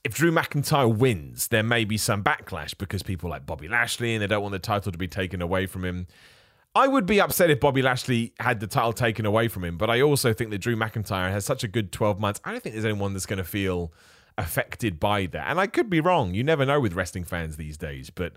[0.04, 4.22] if Drew McIntyre wins, there may be some backlash because people like Bobby Lashley and
[4.22, 6.08] they don't want the title to be taken away from him.
[6.74, 9.88] I would be upset if Bobby Lashley had the title taken away from him, but
[9.90, 12.40] I also think that Drew McIntyre has such a good 12 months.
[12.44, 13.92] I don't think there's anyone that's going to feel
[14.38, 15.48] affected by that.
[15.48, 16.34] And I could be wrong.
[16.34, 18.34] You never know with wrestling fans these days, but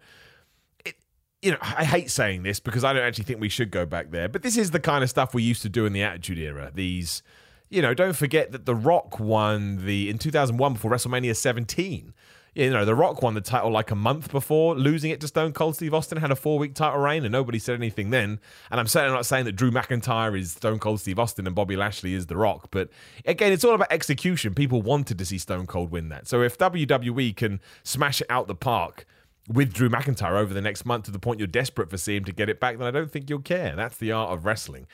[0.86, 0.96] it,
[1.42, 4.12] you know, I hate saying this because I don't actually think we should go back
[4.12, 6.40] there, but this is the kind of stuff we used to do in the Attitude
[6.40, 6.72] Era.
[6.74, 7.24] These,
[7.70, 12.14] you know, don't forget that The Rock won the in 2001 before WrestleMania 17
[12.56, 15.52] you know, The Rock won the title like a month before losing it to Stone
[15.52, 18.40] Cold Steve Austin, had a four week title reign, and nobody said anything then.
[18.72, 21.76] And I'm certainly not saying that Drew McIntyre is Stone Cold Steve Austin and Bobby
[21.76, 22.70] Lashley is The Rock.
[22.72, 22.90] But
[23.26, 24.56] again, it's all about execution.
[24.56, 26.28] People wanted to see Stone Cold win that.
[26.28, 29.06] So if WWE can smash it out the park,
[29.48, 32.26] with Drew McIntyre over the next month to the point you're desperate for seeing him
[32.26, 33.76] to get it back, then I don't think you'll care.
[33.76, 34.88] That's the art of wrestling.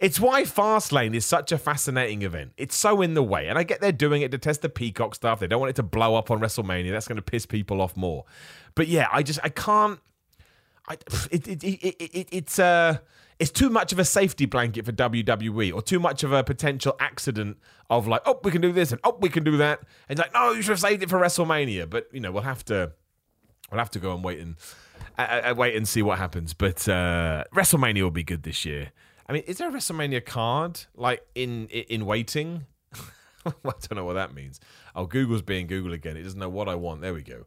[0.00, 2.52] It's why Fastlane is such a fascinating event.
[2.56, 3.48] It's so in the way.
[3.48, 5.40] And I get they're doing it to test the Peacock stuff.
[5.40, 6.90] They don't want it to blow up on WrestleMania.
[6.90, 8.24] That's going to piss people off more.
[8.74, 10.00] But yeah, I just, I can't.
[10.86, 10.94] I,
[11.30, 12.98] it, it, it, it, it's uh
[13.38, 16.94] it's too much of a safety blanket for WWE or too much of a potential
[17.00, 17.56] accident
[17.90, 19.80] of like, oh, we can do this and oh, we can do that.
[20.08, 21.88] And like, no, you should have saved it for WrestleMania.
[21.88, 22.92] But you know, we'll have to
[23.70, 24.56] we'll have to go and wait and
[25.18, 26.54] uh, uh wait and see what happens.
[26.54, 28.92] But uh, WrestleMania will be good this year.
[29.26, 32.66] I mean, is there a WrestleMania card like in in waiting?
[33.46, 34.60] I don't know what that means.
[34.94, 36.16] Oh, Google's being Google again.
[36.16, 37.00] It doesn't know what I want.
[37.00, 37.46] There we go.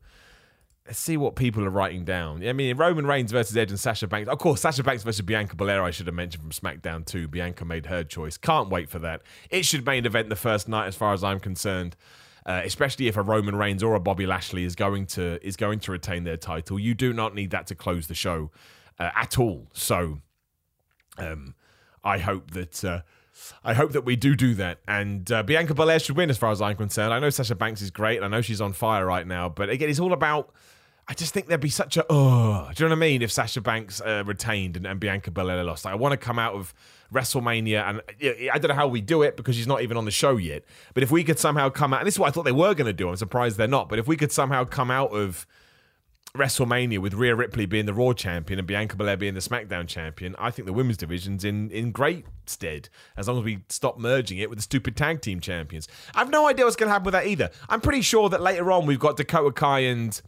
[0.85, 2.47] Let's see what people are writing down.
[2.47, 4.29] I mean, Roman Reigns versus Edge and Sasha Banks.
[4.29, 5.83] Of course, Sasha Banks versus Bianca Belair.
[5.83, 7.27] I should have mentioned from SmackDown too.
[7.27, 8.37] Bianca made her choice.
[8.37, 9.21] Can't wait for that.
[9.49, 11.95] It should main event the first night, as far as I'm concerned.
[12.45, 15.79] Uh, especially if a Roman Reigns or a Bobby Lashley is going to is going
[15.81, 16.79] to retain their title.
[16.79, 18.51] You do not need that to close the show
[18.97, 19.67] uh, at all.
[19.73, 20.21] So,
[21.17, 21.55] um,
[22.07, 22.83] I hope that.
[22.83, 23.01] Uh,
[23.63, 24.79] I hope that we do do that.
[24.87, 27.13] And uh, Bianca Belair should win, as far as I'm concerned.
[27.13, 29.49] I know Sasha Banks is great, I know she's on fire right now.
[29.49, 30.53] But again, it's all about.
[31.09, 32.05] I just think there'd be such a.
[32.09, 33.21] Oh, do you know what I mean?
[33.21, 36.37] If Sasha Banks uh, retained and, and, Bianca Belair lost, like, I want to come
[36.37, 36.73] out of
[37.13, 38.01] WrestleMania, and
[38.51, 40.63] I don't know how we do it because she's not even on the show yet.
[40.93, 42.73] But if we could somehow come out, and this is what I thought they were
[42.73, 43.07] going to do.
[43.07, 43.87] I'm surprised they're not.
[43.87, 45.45] But if we could somehow come out of
[46.38, 50.36] WrestleMania with Rhea Ripley being the Raw champion and Bianca Belair being the SmackDown champion,
[50.38, 54.38] I think the women's division's in in great stead as long as we stop merging
[54.38, 55.88] it with the stupid tag team champions.
[56.15, 57.50] I've no idea what's going to happen with that either.
[57.69, 60.21] I'm pretty sure that later on we've got Dakota Kai and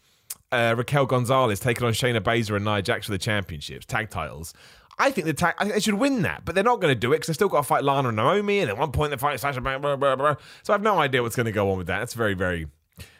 [0.51, 4.53] uh, Raquel Gonzalez taking on Shayna Baszler and Nia Jax for the championships, tag titles.
[5.01, 6.99] I think the tag, I think they should win that, but they're not going to
[6.99, 9.11] do it because they've still got to fight Lana and Naomi, and at one point
[9.11, 9.61] they fight Sasha.
[9.61, 10.35] Blah, blah, blah, blah.
[10.63, 11.99] So I have no idea what's going to go on with that.
[11.99, 12.67] That's very, very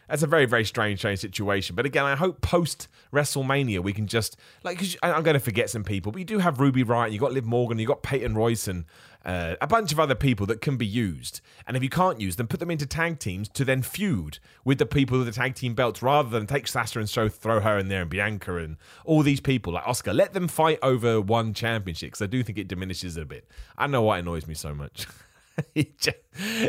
[0.09, 1.75] that's a very, very strange, strange situation.
[1.75, 4.79] But again, I hope post WrestleMania we can just like.
[4.79, 7.31] Cause I'm going to forget some people, but you do have Ruby Riott, you got
[7.31, 8.85] Liv Morgan, you got Peyton Royce, and
[9.23, 11.41] uh, a bunch of other people that can be used.
[11.67, 14.79] And if you can't use them, put them into tag teams to then feud with
[14.79, 17.77] the people with the tag team belts, rather than take Sasha and show throw her
[17.77, 20.13] in there and Bianca and all these people like Asuka.
[20.15, 23.47] Let them fight over one championship because I do think it diminishes it a bit.
[23.77, 25.07] I know why it annoys me so much.
[25.75, 26.17] it, just,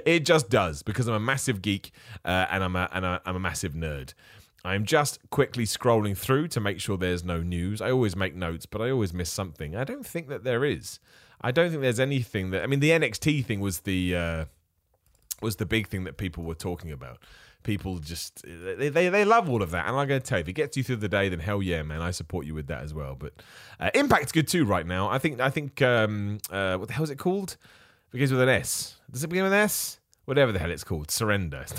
[0.04, 1.92] it just does because I'm a massive geek
[2.24, 4.14] uh, and I'm a, and a, I'm a massive nerd.
[4.64, 7.80] I'm just quickly scrolling through to make sure there's no news.
[7.80, 9.74] I always make notes, but I always miss something.
[9.74, 11.00] I don't think that there is.
[11.40, 12.62] I don't think there's anything that.
[12.62, 14.44] I mean, the NXT thing was the uh,
[15.40, 17.18] was the big thing that people were talking about.
[17.62, 20.42] People just they, they they love all of that, and I'm going to tell you,
[20.42, 22.66] if it gets you through the day, then hell yeah, man, I support you with
[22.68, 23.14] that as well.
[23.14, 23.34] But
[23.78, 25.08] uh, Impact's good too right now.
[25.08, 27.56] I think I think um, uh, what the hell is it called?
[28.10, 28.96] Begins with an S.
[29.10, 30.00] Does it begin with an S?
[30.24, 31.10] Whatever the hell it's called.
[31.10, 31.64] Surrender.
[31.70, 31.74] It's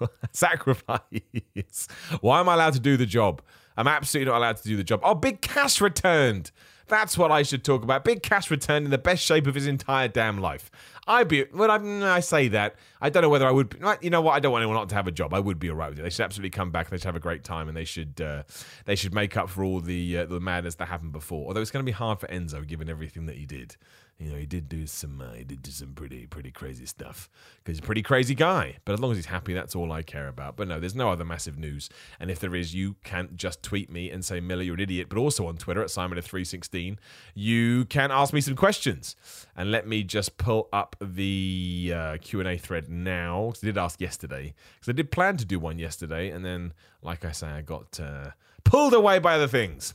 [0.00, 1.88] not sacrifice.
[2.22, 3.42] Why am I allowed to do the job?
[3.76, 5.00] I'm absolutely not allowed to do the job.
[5.02, 6.50] Oh, Big Cass returned.
[6.88, 8.04] That's what I should talk about.
[8.04, 10.70] Big Cass returned in the best shape of his entire damn life.
[11.06, 12.76] I'd be when I, I say that.
[13.00, 13.68] I don't know whether I would.
[13.68, 14.32] Be, you know what?
[14.32, 15.34] I don't want anyone not to have a job.
[15.34, 16.02] I would be alright with it.
[16.02, 16.88] They should absolutely come back.
[16.88, 18.44] They should have a great time, and they should uh,
[18.86, 21.48] they should make up for all the uh, the madness that happened before.
[21.48, 23.76] Although it's going to be hard for Enzo given everything that he did
[24.18, 27.28] you know, he did do some, uh, he did do some pretty, pretty crazy stuff
[27.58, 28.76] because he's a pretty crazy guy.
[28.84, 30.56] But as long as he's happy, that's all I care about.
[30.56, 31.90] But no, there's no other massive news.
[32.18, 35.08] And if there is, you can't just tweet me and say, Miller, you're an idiot.
[35.10, 36.98] But also on Twitter at Simon of 316,
[37.34, 39.16] you can ask me some questions.
[39.54, 43.66] And let me just pull up the uh, Q and A thread now because I
[43.66, 47.32] did ask yesterday because I did plan to do one yesterday, and then, like I
[47.32, 48.30] say, I got uh,
[48.64, 49.94] pulled away by other things.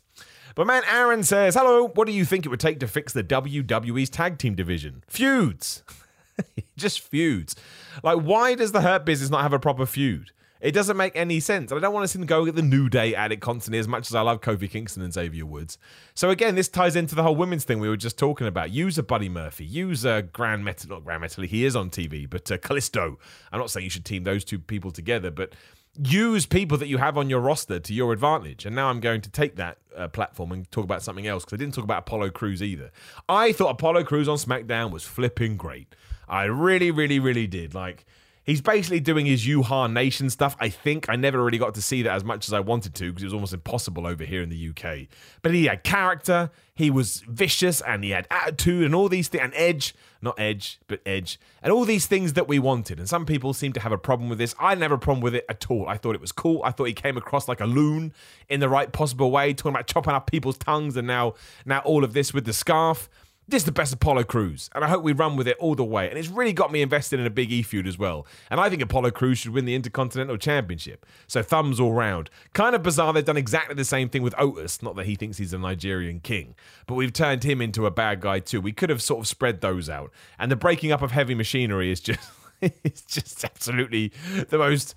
[0.55, 3.23] But man, Aaron says, Hello, what do you think it would take to fix the
[3.23, 5.03] WWE's tag team division?
[5.07, 5.83] Feuds.
[6.77, 7.55] Just feuds.
[8.03, 10.31] Like, why does the Hurt business not have a proper feud?
[10.61, 11.71] It doesn't make any sense.
[11.71, 13.79] And I don't want to see them go get the New Day at it constantly
[13.79, 15.79] as much as I love Kofi Kingston and Xavier Woods.
[16.13, 18.69] So again, this ties into the whole women's thing we were just talking about.
[18.69, 19.65] Use a Buddy Murphy.
[19.65, 23.15] Use a Gran Metalik, not Gran Metalik, he is on TV, but uh, Kalisto.
[23.51, 25.55] I'm not saying you should team those two people together, but
[25.97, 28.65] use people that you have on your roster to your advantage.
[28.65, 31.58] And now I'm going to take that uh, platform and talk about something else because
[31.58, 32.91] I didn't talk about Apollo Crews either.
[33.27, 35.95] I thought Apollo Crews on SmackDown was flipping great.
[36.30, 37.73] I really, really, really did.
[37.73, 38.06] Like,
[38.43, 40.56] he's basically doing his Uhaa Nation stuff.
[40.60, 43.12] I think I never really got to see that as much as I wanted to
[43.12, 45.08] because it was almost impossible over here in the UK.
[45.41, 49.43] But he had character, he was vicious, and he had attitude and all these things,
[49.43, 52.99] and edge not Edge, but Edge, and all these things that we wanted.
[52.99, 54.54] And some people seem to have a problem with this.
[54.60, 55.88] I never have a problem with it at all.
[55.88, 56.62] I thought it was cool.
[56.63, 58.13] I thought he came across like a loon
[58.47, 61.34] in the right possible way, talking about chopping up people's tongues, and now
[61.65, 63.10] now all of this with the scarf.
[63.51, 65.83] This is the best Apollo Crews, and I hope we run with it all the
[65.83, 66.07] way.
[66.07, 68.25] And it's really got me invested in a big E feud as well.
[68.49, 71.05] And I think Apollo Crews should win the Intercontinental Championship.
[71.27, 72.29] So thumbs all round.
[72.53, 74.81] Kind of bizarre they've done exactly the same thing with Otis.
[74.81, 76.55] Not that he thinks he's a Nigerian king,
[76.87, 78.61] but we've turned him into a bad guy too.
[78.61, 80.11] We could have sort of spread those out.
[80.39, 82.21] And the breaking up of heavy machinery is just
[82.61, 84.13] it's just absolutely
[84.47, 84.95] the most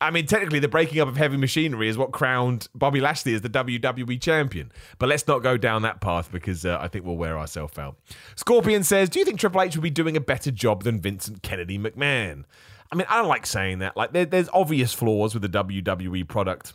[0.00, 3.40] I mean, technically, the breaking up of heavy machinery is what crowned Bobby Lashley as
[3.40, 4.70] the WWE champion.
[4.98, 7.96] But let's not go down that path because uh, I think we'll wear ourselves out.
[8.34, 11.42] Scorpion says, Do you think Triple H would be doing a better job than Vincent
[11.42, 12.44] Kennedy McMahon?
[12.92, 13.96] I mean, I don't like saying that.
[13.96, 16.74] Like, there, there's obvious flaws with the WWE product,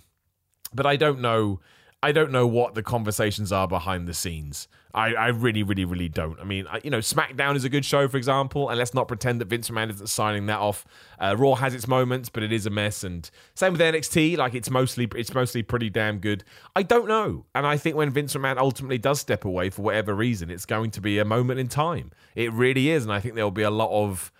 [0.74, 1.60] but I don't know
[2.04, 4.68] I don't know what the conversations are behind the scenes.
[4.94, 6.40] I, I really, really, really don't.
[6.40, 9.08] I mean, I, you know, SmackDown is a good show, for example, and let's not
[9.08, 10.84] pretend that Vince McMahon isn't signing that off.
[11.20, 14.38] Uh, Raw has its moments, but it is a mess, and same with NXT.
[14.38, 16.44] Like it's mostly, it's mostly pretty damn good.
[16.76, 20.16] I don't know, and I think when Vince McMahon ultimately does step away for whatever
[20.16, 22.12] reason, it's going to be a moment in time.
[22.36, 24.32] It really is, and I think there will be a lot of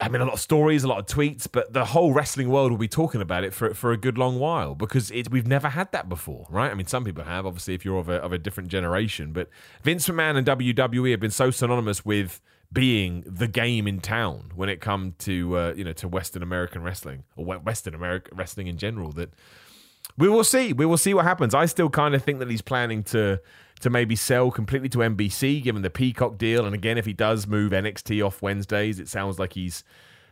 [0.00, 2.70] I mean, a lot of stories, a lot of tweets, but the whole wrestling world
[2.70, 5.68] will be talking about it for for a good long while because it, we've never
[5.68, 6.70] had that before, right?
[6.70, 9.48] I mean, some people have, obviously, if you're of a, of a different generation, but
[9.82, 12.40] Vince McMahon and WWE have been so synonymous with
[12.72, 16.82] being the game in town when it comes to uh, you know to Western American
[16.82, 19.34] wrestling or Western American wrestling in general that
[20.16, 20.72] we will see.
[20.72, 21.54] We will see what happens.
[21.54, 23.40] I still kind of think that he's planning to
[23.80, 26.64] to maybe sell completely to NBC, given the Peacock deal.
[26.64, 29.82] And again, if he does move NXT off Wednesdays, it sounds like he's,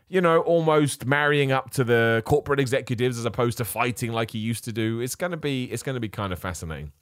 [0.09, 4.39] you know, almost marrying up to the corporate executives as opposed to fighting like he
[4.39, 5.01] used to do.
[5.01, 6.93] It's gonna be it's gonna be kind of fascinating.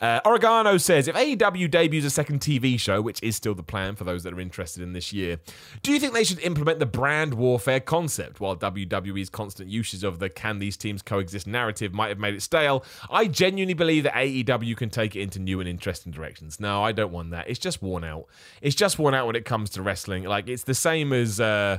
[0.00, 3.96] Uh, Oregano says if AEW debuts a second TV show, which is still the plan
[3.96, 5.38] for those that are interested in this year,
[5.82, 8.40] do you think they should implement the brand warfare concept?
[8.40, 12.42] While WWE's constant uses of the can these teams coexist narrative might have made it
[12.42, 16.60] stale, I genuinely believe that AEW can take it into new and interesting directions.
[16.60, 17.48] No, I don't want that.
[17.48, 18.26] It's just worn out.
[18.62, 20.24] It's just worn out when it comes to wrestling.
[20.24, 21.40] Like it's the same as.
[21.40, 21.78] Uh,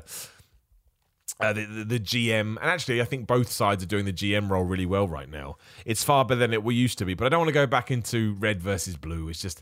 [1.39, 4.49] uh, the, the, the, GM, and actually, I think both sides are doing the GM
[4.49, 5.57] role really well right now.
[5.85, 7.67] It's far better than it we used to be, but I don't want to go
[7.67, 9.27] back into red versus blue.
[9.27, 9.61] It's just,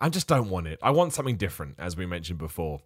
[0.00, 0.78] I just don't want it.
[0.80, 2.80] I want something different, as we mentioned before.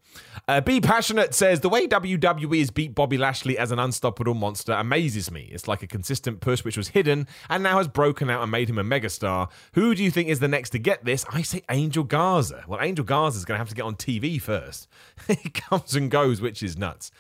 [0.49, 4.73] Uh, Be Passionate says the way WWE has beat Bobby Lashley as an unstoppable monster
[4.73, 5.51] amazes me.
[5.53, 8.71] It's like a consistent push which was hidden and now has broken out and made
[8.71, 9.51] him a megastar.
[9.75, 11.27] Who do you think is the next to get this?
[11.31, 12.65] I say Angel Garza.
[12.67, 14.89] Well, Angel Garza is going to have to get on TV first.
[15.29, 17.11] he comes and goes, which is nuts.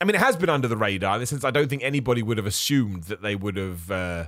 [0.00, 2.22] I mean, it has been under the radar in the sense I don't think anybody
[2.22, 4.26] would have assumed that they would have uh,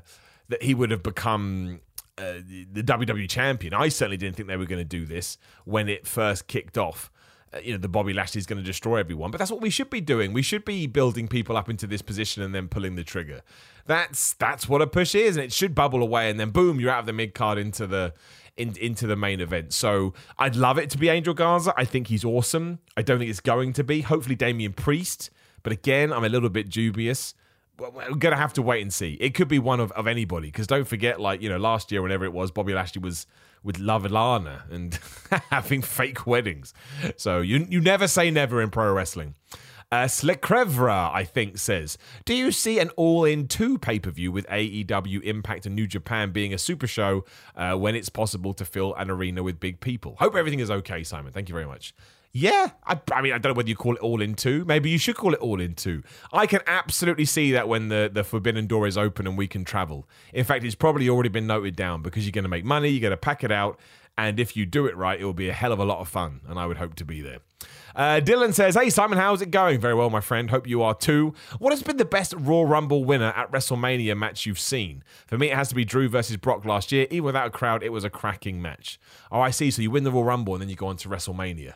[0.48, 1.80] that he would have become
[2.16, 2.40] uh,
[2.72, 3.74] the WWE champion.
[3.74, 7.10] I certainly didn't think they were going to do this when it first kicked off.
[7.52, 9.70] Uh, you know, the Bobby Lashley is going to destroy everyone, but that's what we
[9.70, 10.32] should be doing.
[10.32, 13.42] We should be building people up into this position and then pulling the trigger.
[13.86, 16.90] That's that's what a push is, and it should bubble away, and then boom, you're
[16.90, 18.14] out of the mid card into the
[18.56, 19.72] in, into the main event.
[19.72, 21.72] So I'd love it to be Angel Garza.
[21.76, 22.80] I think he's awesome.
[22.96, 24.00] I don't think it's going to be.
[24.00, 25.30] Hopefully, Damian Priest
[25.68, 27.34] but again, I'm a little bit dubious.
[27.78, 29.18] We're going to have to wait and see.
[29.20, 32.00] It could be one of, of anybody because don't forget, like, you know, last year,
[32.00, 33.26] whenever it was, Bobby Lashley was
[33.62, 34.98] with Lana and
[35.50, 36.72] having fake weddings.
[37.18, 39.34] So you, you never say never in pro wrestling.
[39.92, 44.10] Uh, Slick Crevra, I think, says, Do you see an all in two pay per
[44.10, 48.54] view with AEW Impact and New Japan being a super show uh, when it's possible
[48.54, 50.16] to fill an arena with big people?
[50.18, 51.30] Hope everything is okay, Simon.
[51.30, 51.92] Thank you very much.
[52.32, 54.64] Yeah, I, I, mean, I don't know whether you call it all in two.
[54.66, 56.02] Maybe you should call it all in two.
[56.32, 59.64] I can absolutely see that when the, the forbidden door is open and we can
[59.64, 60.06] travel.
[60.34, 63.00] In fact, it's probably already been noted down because you're going to make money, you're
[63.00, 63.80] going to pack it out,
[64.18, 66.08] and if you do it right, it will be a hell of a lot of
[66.08, 67.38] fun, and I would hope to be there.
[67.94, 69.80] Uh, Dylan says, Hey Simon, how's it going?
[69.80, 70.50] Very well, my friend.
[70.50, 71.34] Hope you are too.
[71.58, 75.02] What has been the best Royal Rumble winner at WrestleMania match you've seen?
[75.26, 77.06] For me, it has to be Drew versus Brock last year.
[77.10, 79.00] Even without a crowd, it was a cracking match.
[79.32, 79.70] Oh, I see.
[79.70, 81.74] So you win the Royal Rumble and then you go on to WrestleMania.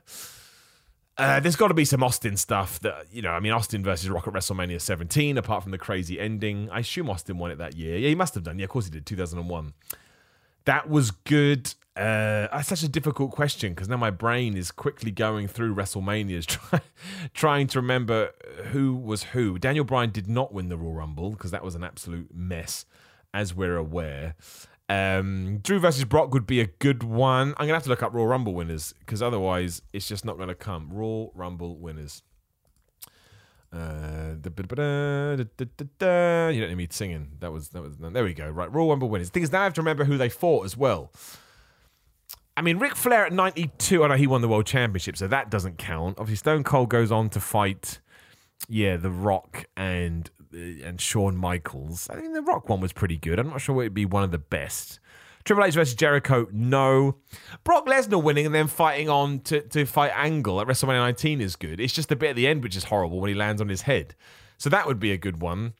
[1.18, 3.30] Uh, there's got to be some Austin stuff that you know.
[3.30, 5.36] I mean, Austin versus Rock at WrestleMania 17.
[5.36, 7.98] Apart from the crazy ending, I assume Austin won it that year.
[7.98, 8.58] Yeah, he must have done.
[8.58, 9.04] Yeah, of course he did.
[9.04, 9.74] 2001.
[10.64, 11.74] That was good.
[11.94, 16.46] Uh, that's such a difficult question because now my brain is quickly going through WrestleManias,
[16.46, 16.80] try,
[17.34, 18.30] trying to remember
[18.70, 19.58] who was who.
[19.58, 22.86] Daniel Bryan did not win the Royal Rumble because that was an absolute mess,
[23.34, 24.34] as we're aware.
[24.92, 27.54] Um, Drew versus Brock would be a good one.
[27.56, 30.54] I'm gonna have to look up Royal Rumble winners because otherwise it's just not gonna
[30.54, 30.90] come.
[30.90, 32.22] Royal Rumble winners.
[36.52, 37.32] You don't need me singing.
[37.40, 37.96] That was that was.
[37.96, 38.50] There we go.
[38.50, 39.30] Right, Royal Rumble winners.
[39.30, 41.10] The thing is, now I have to remember who they fought as well.
[42.54, 44.04] I mean, Ric Flair at 92.
[44.04, 46.18] I know he won the world championship, so that doesn't count.
[46.18, 48.00] Obviously, Stone Cold goes on to fight,
[48.68, 52.08] yeah, The Rock and and Shawn Michaels.
[52.10, 53.38] I think the Rock one was pretty good.
[53.38, 55.00] I'm not sure it would be one of the best.
[55.44, 57.16] Triple H versus Jericho, no.
[57.64, 61.56] Brock Lesnar winning and then fighting on to, to fight Angle at WrestleMania 19 is
[61.56, 61.80] good.
[61.80, 63.82] It's just the bit at the end which is horrible when he lands on his
[63.82, 64.14] head.
[64.58, 65.74] So that would be a good one.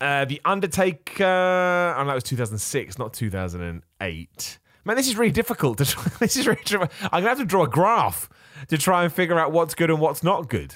[0.00, 4.58] Uh, the Undertaker, I oh, that was 2006, not 2008.
[4.84, 6.02] Man, this is really difficult to try.
[6.18, 6.60] This is really.
[6.72, 8.28] I'm gonna have to draw a graph
[8.66, 10.74] to try and figure out what's good and what's not good.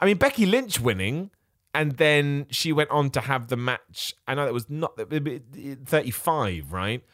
[0.00, 1.30] I mean, Becky Lynch winning
[1.76, 4.14] and then she went on to have the match.
[4.26, 7.04] I know that was not 35, right?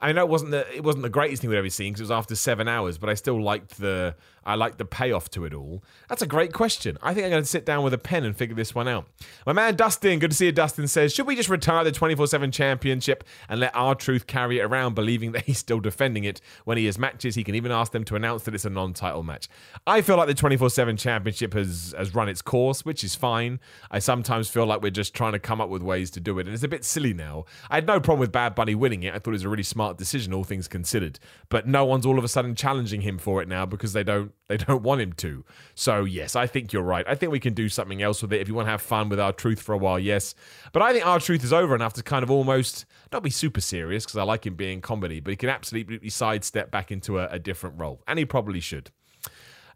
[0.00, 2.04] I know it wasn't the it wasn't the greatest thing we'd ever seen because it
[2.04, 4.14] was after seven hours, but I still liked the
[4.44, 5.82] I like the payoff to it all.
[6.08, 6.98] That's a great question.
[7.02, 9.06] I think I'm going to sit down with a pen and figure this one out.
[9.46, 10.52] My man Dustin, good to see you.
[10.52, 14.94] Dustin says, should we just retire the 24/7 championship and let R-Truth carry it around,
[14.94, 17.34] believing that he's still defending it when he has matches?
[17.34, 19.48] He can even ask them to announce that it's a non-title match.
[19.86, 23.60] I feel like the 24/7 championship has has run its course, which is fine.
[23.90, 26.46] I sometimes feel like we're just trying to come up with ways to do it,
[26.46, 27.44] and it's a bit silly now.
[27.70, 29.14] I had no problem with Bad Bunny winning it.
[29.14, 31.18] I thought it was a really smart decision, all things considered.
[31.48, 34.31] But no one's all of a sudden challenging him for it now because they don't
[34.48, 35.44] they don't want him to.
[35.74, 37.06] So yes, I think you're right.
[37.08, 39.08] I think we can do something else with it if you want to have fun
[39.08, 39.98] with R-Truth for a while.
[39.98, 40.34] Yes,
[40.72, 44.04] but I think R-Truth is over enough to kind of almost not be super serious
[44.04, 47.38] because I like him being comedy, but he can absolutely sidestep back into a, a
[47.38, 48.90] different role, and he probably should.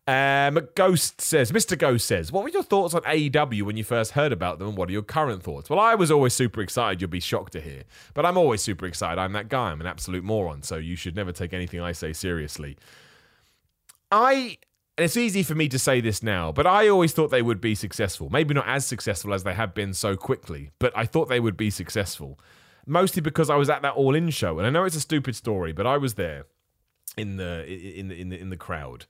[0.09, 1.77] Um, Ghost says, Mr.
[1.77, 4.77] Ghost says, what were your thoughts on AEW when you first heard about them and
[4.77, 5.69] what are your current thoughts?
[5.69, 7.01] Well, I was always super excited.
[7.01, 7.83] You'll be shocked to hear.
[8.15, 9.21] But I'm always super excited.
[9.21, 9.73] I'm that guy.
[9.73, 10.63] I'm an absolute moron.
[10.63, 12.77] So you should never take anything I say seriously.
[14.11, 14.59] I,
[14.97, 17.61] and it's easy for me to say this now, but I always thought they would
[17.61, 18.29] be successful.
[18.31, 21.57] Maybe not as successful as they have been so quickly, but I thought they would
[21.57, 22.39] be successful.
[22.87, 25.35] mostly because I was at that All In show, and I know it's a stupid
[25.37, 26.47] story, but I was there
[27.17, 29.07] in the in the in the, in the crowd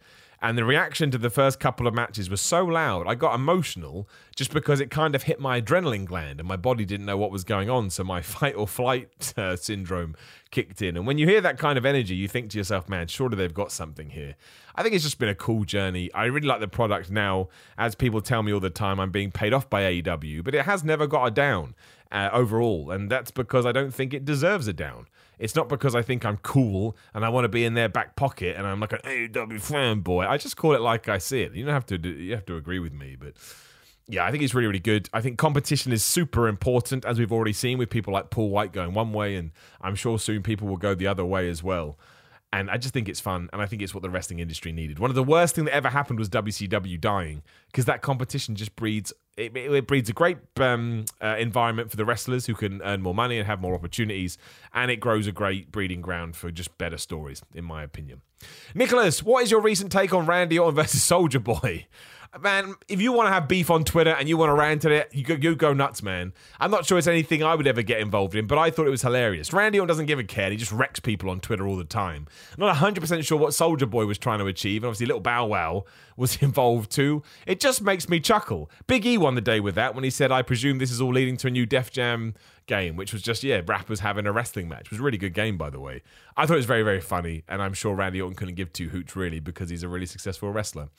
[0.48, 4.08] and the reaction to the first couple of matches was so loud i got emotional
[4.36, 7.30] just because it kind of hit my adrenaline gland and my body didn't know what
[7.30, 7.88] was going on.
[7.88, 10.14] So my fight or flight uh, syndrome
[10.50, 10.96] kicked in.
[10.96, 13.52] And when you hear that kind of energy you think to yourself man surely they've
[13.52, 14.36] got something here.
[14.74, 16.12] I think it's just been a cool journey.
[16.12, 17.48] I really like the product now.
[17.78, 20.66] As people tell me all the time i'm being paid off by aew but it
[20.66, 21.74] has never got a down
[22.12, 25.06] uh, overall and that's because i don't think it deserves a down
[25.38, 28.16] it's not because I think I'm cool and I want to be in their back
[28.16, 30.26] pocket and I'm like an AEW fanboy.
[30.26, 31.54] I just call it like I see it.
[31.54, 33.34] You don't have to do, you have to agree with me, but
[34.08, 35.08] yeah, I think it's really really good.
[35.12, 38.72] I think competition is super important as we've already seen with people like Paul Wight
[38.72, 39.50] going one way and
[39.80, 41.98] I'm sure soon people will go the other way as well.
[42.56, 44.98] And I just think it's fun, and I think it's what the wrestling industry needed.
[44.98, 48.74] One of the worst thing that ever happened was WCW dying, because that competition just
[48.76, 53.02] breeds it, it breeds a great um, uh, environment for the wrestlers who can earn
[53.02, 54.38] more money and have more opportunities,
[54.72, 58.22] and it grows a great breeding ground for just better stories, in my opinion.
[58.74, 61.86] Nicholas, what is your recent take on Randy Orton versus Soulja Boy?
[62.40, 64.92] Man, if you want to have beef on Twitter and you want to rant at
[64.92, 66.32] it, you go, you go nuts, man.
[66.60, 68.90] I'm not sure it's anything I would ever get involved in, but I thought it
[68.90, 69.52] was hilarious.
[69.52, 70.50] Randy Orton doesn't give a care.
[70.50, 72.26] He just wrecks people on Twitter all the time.
[72.52, 75.46] I'm not 100% sure what Soulja Boy was trying to achieve, and obviously Little Bow
[75.46, 75.84] Wow
[76.16, 77.22] was involved too.
[77.46, 78.70] It just makes me chuckle.
[78.86, 81.12] Big E won the day with that when he said, I presume this is all
[81.12, 82.34] leading to a new Def Jam
[82.66, 84.86] game, which was just, yeah, rappers having a wrestling match.
[84.86, 86.02] It was a really good game, by the way.
[86.38, 88.90] I thought it was very, very funny, and I'm sure Randy Orton couldn't give two
[88.90, 90.90] hoots, really, because he's a really successful wrestler.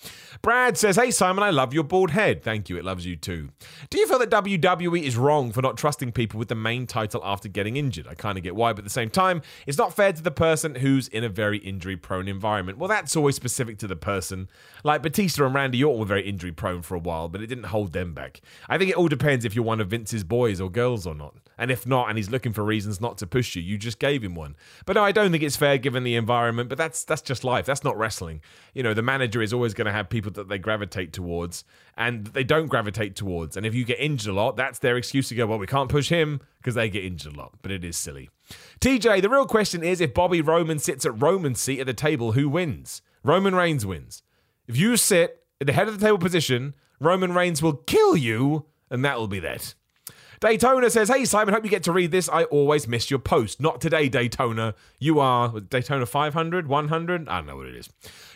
[0.41, 2.43] Brad says, Hey, Simon, I love your bald head.
[2.43, 2.77] Thank you.
[2.77, 3.49] It loves you too.
[3.91, 7.21] Do you feel that WWE is wrong for not trusting people with the main title
[7.23, 8.07] after getting injured?
[8.07, 10.31] I kind of get why, but at the same time, it's not fair to the
[10.31, 12.79] person who's in a very injury prone environment.
[12.79, 14.49] Well, that's always specific to the person.
[14.83, 17.65] Like Batista and Randy Orton were very injury prone for a while, but it didn't
[17.65, 18.41] hold them back.
[18.67, 21.35] I think it all depends if you're one of Vince's boys or girls or not.
[21.57, 24.23] And if not, and he's looking for reasons not to push you, you just gave
[24.23, 24.55] him one.
[24.85, 26.69] But no, I don't think it's fair given the environment.
[26.69, 27.65] But that's that's just life.
[27.65, 28.41] That's not wrestling.
[28.73, 31.63] You know, the manager is always going to have people that they gravitate towards,
[31.95, 33.57] and they don't gravitate towards.
[33.57, 35.45] And if you get injured a lot, that's their excuse to go.
[35.47, 37.53] Well, we can't push him because they get injured a lot.
[37.61, 38.29] But it is silly.
[38.79, 42.33] TJ, the real question is if Bobby Roman sits at Roman's seat at the table,
[42.33, 43.01] who wins?
[43.23, 44.23] Roman Reigns wins.
[44.67, 48.65] If you sit at the head of the table position, Roman Reigns will kill you,
[48.89, 49.73] and that will be that.
[50.39, 52.29] Daytona says, Hey Simon, hope you get to read this.
[52.29, 53.59] I always miss your post.
[53.59, 54.75] Not today, Daytona.
[54.99, 57.27] You are Daytona 500, 100?
[57.27, 57.89] I don't know what it is.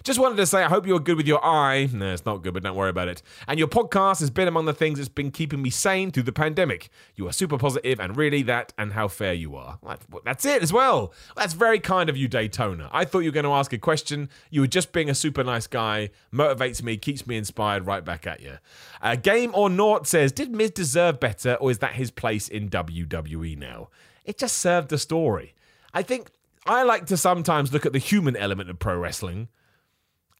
[0.03, 1.87] Just wanted to say, I hope you're good with your eye.
[1.93, 3.21] No, it's not good, but don't worry about it.
[3.47, 6.31] And your podcast has been among the things that's been keeping me sane through the
[6.31, 6.89] pandemic.
[7.15, 9.77] You are super positive, and really that, and how fair you are.
[10.25, 11.13] That's it as well.
[11.35, 12.89] That's very kind of you, Daytona.
[12.91, 14.29] I thought you were going to ask a question.
[14.49, 16.09] You were just being a super nice guy.
[16.33, 18.57] Motivates me, keeps me inspired right back at you.
[19.03, 22.69] Uh, Game or Naught says, Did Miz deserve better, or is that his place in
[22.69, 23.89] WWE now?
[24.25, 25.55] It just served the story.
[25.93, 26.29] I think
[26.65, 29.49] I like to sometimes look at the human element of pro wrestling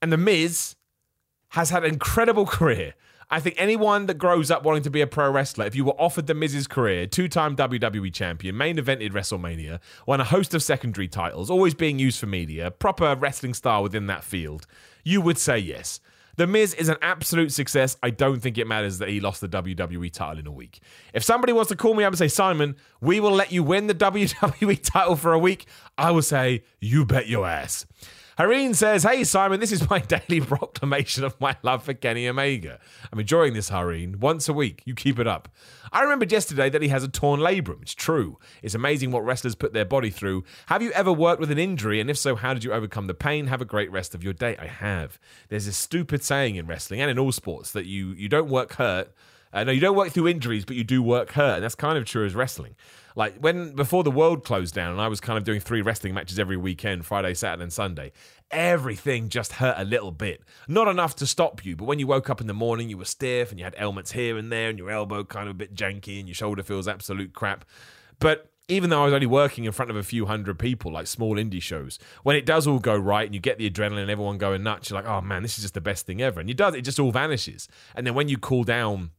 [0.02, 0.76] and The Miz
[1.50, 2.94] has had an incredible career.
[3.34, 6.00] I think anyone that grows up wanting to be a pro wrestler, if you were
[6.00, 10.62] offered The Miz's career, two time WWE champion, main evented WrestleMania, won a host of
[10.62, 14.68] secondary titles, always being used for media, proper wrestling star within that field,
[15.06, 16.02] you would say yes.
[16.42, 17.98] The Miz is an absolute success.
[18.02, 20.80] I don't think it matters that he lost the WWE title in a week.
[21.14, 23.86] If somebody wants to call me up and say, Simon, we will let you win
[23.86, 25.68] the WWE title for a week,
[26.00, 27.86] I will say, you bet your ass.
[28.42, 32.80] Hareen says, Hey Simon, this is my daily proclamation of my love for Kenny Omega.
[33.14, 34.16] I'm enjoying this, Hareen.
[34.16, 34.82] Once a week.
[34.84, 35.48] You keep it up.
[35.92, 37.84] I remembered yesterday that he has a torn labrum.
[37.84, 38.40] It's true.
[38.64, 40.44] It's amazing what wrestlers put their body through.
[40.66, 42.02] Have you ever worked with an injury?
[42.02, 43.46] And if so, how did you overcome the pain?
[43.46, 44.58] Have a great rest of your day.
[44.58, 45.20] I have.
[45.50, 48.74] There's a stupid saying in wrestling and in all sports that you, you don't work
[48.74, 49.14] hurt.
[49.54, 51.56] Uh, no, you don't work through injuries, but you do work hurt.
[51.56, 52.76] And that's kind of true as wrestling.
[53.16, 56.14] Like when before the world closed down and I was kind of doing three wrestling
[56.14, 58.12] matches every weekend, Friday, Saturday, and Sunday,
[58.50, 60.42] everything just hurt a little bit.
[60.68, 63.06] Not enough to stop you, but when you woke up in the morning, you were
[63.06, 65.76] stiff and you had ailments here and there, and your elbow kind of a bit
[65.76, 67.66] janky, and your shoulder feels absolute crap.
[68.20, 71.08] But even though I was only working in front of a few hundred people, like
[71.08, 74.10] small indie shows, when it does all go right and you get the adrenaline and
[74.10, 76.40] everyone going nuts, you're like, oh man, this is just the best thing ever.
[76.40, 77.68] And you does, it just all vanishes.
[77.96, 79.12] And then when you cool down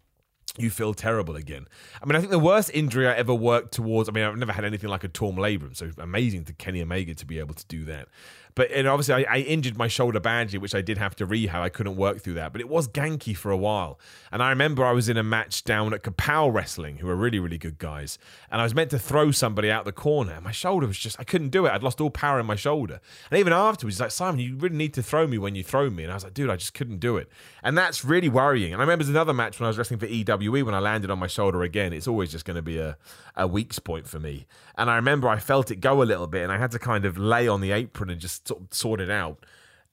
[0.59, 1.67] you feel terrible again.
[2.03, 4.53] I mean, I think the worst injury I ever worked towards, I mean, I've never
[4.53, 7.67] had anything like a torn labrum, so amazing to Kenny Omega to be able to
[7.67, 8.09] do that.
[8.55, 11.63] But and obviously, I, I, injured my shoulder badly, which I did have to rehab.
[11.63, 13.99] I couldn't work through that, but it was ganky for a while.
[14.31, 17.39] And I remember I was in a match down at Kapow Wrestling, who are really,
[17.39, 18.19] really good guys.
[18.51, 20.33] And I was meant to throw somebody out the corner.
[20.33, 21.71] And my shoulder was just, I couldn't do it.
[21.71, 23.01] I'd lost all power in my shoulder.
[23.31, 25.89] And even afterwards, he's like, Simon, you really need to throw me when you throw
[25.89, 26.03] me.
[26.03, 27.29] And I was like, dude, I just couldn't do it.
[27.63, 28.73] And that's really worrying.
[28.73, 31.19] And I remember another match when I was wrestling for EWE when I landed on
[31.19, 31.93] my shoulder again.
[31.93, 32.97] It's always just going to be a,
[33.37, 34.47] a weak point for me.
[34.77, 37.05] And I remember I felt it go a little bit and I had to kind
[37.05, 39.45] of lay on the apron and just sort it out.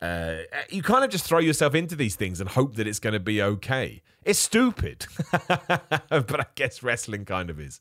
[0.02, 0.38] Uh,
[0.70, 3.20] you kind of just throw yourself into these things and hope that it's going to
[3.20, 4.02] be okay.
[4.24, 5.06] It's stupid,
[5.48, 7.80] but I guess wrestling kind of is.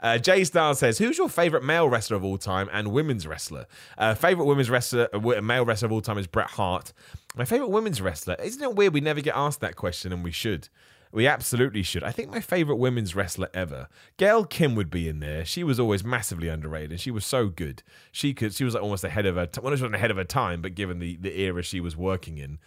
[0.00, 3.66] Uh, Jay Star says, "Who's your favorite male wrestler of all time and women's wrestler?
[3.96, 6.92] Uh, favorite women's wrestler, uh, male wrestler of all time is Bret Hart.
[7.36, 8.36] My favorite women's wrestler.
[8.42, 8.92] Isn't it weird?
[8.92, 10.68] We never get asked that question, and we should.
[11.12, 12.02] We absolutely should.
[12.02, 15.44] I think my favorite women's wrestler ever, Gail Kim, would be in there.
[15.44, 17.82] She was always massively underrated, and she was so good.
[18.12, 18.54] She could.
[18.54, 19.48] She was like almost ahead of her.
[19.60, 22.38] Well, she wasn't ahead of her time, but given the the era she was working
[22.38, 22.58] in,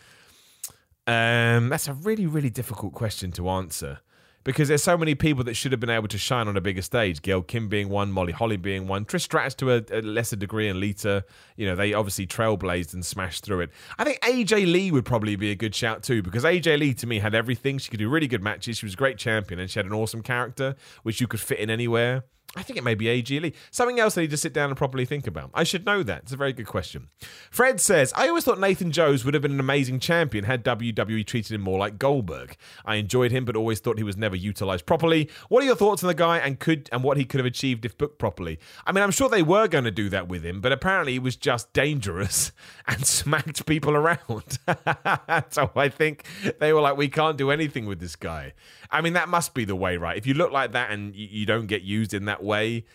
[1.08, 4.00] um, that's a really really difficult question to answer
[4.44, 6.82] because there's so many people that should have been able to shine on a bigger
[6.82, 7.22] stage.
[7.22, 10.68] Gail Kim being one, Molly Holly being one, Trish Stratus to a, a, lesser degree,
[10.68, 11.24] and Lita.
[11.56, 13.70] You know, they obviously trailblazed and smashed through it.
[13.98, 17.08] I think AJ Lee would probably be a good shout too, because AJ Lee to
[17.08, 17.78] me had everything.
[17.78, 18.78] She could do really good matches.
[18.78, 21.60] She was a great champion, and she had an awesome character which you could fit
[21.60, 22.24] in anywhere.
[22.56, 23.54] I think it may be AJ Lee.
[23.72, 25.52] Something else I need to sit down and properly think about.
[25.54, 26.24] I should know that.
[26.24, 27.08] It's a very good question.
[27.50, 31.26] Fred says, I always thought Nathan Jones would have been an amazing champion had WWE
[31.26, 32.58] treated him more like Goldberg.
[32.84, 35.30] I enjoyed him, but always thought he was never utilized properly.
[35.48, 37.86] What are your thoughts on the guy and could and what he could have achieved
[37.86, 38.60] if booked properly?
[38.86, 41.20] I mean, I'm sure they were going to do that with him, but apparently he
[41.20, 42.52] was just dangerous
[42.88, 44.60] and smacked people around.
[45.50, 46.26] so I think
[46.60, 48.54] they were like, we can't do anything with this guy.
[48.90, 50.18] I mean, that must be the way, right?
[50.18, 52.86] If you look like that and you don't get used in that way.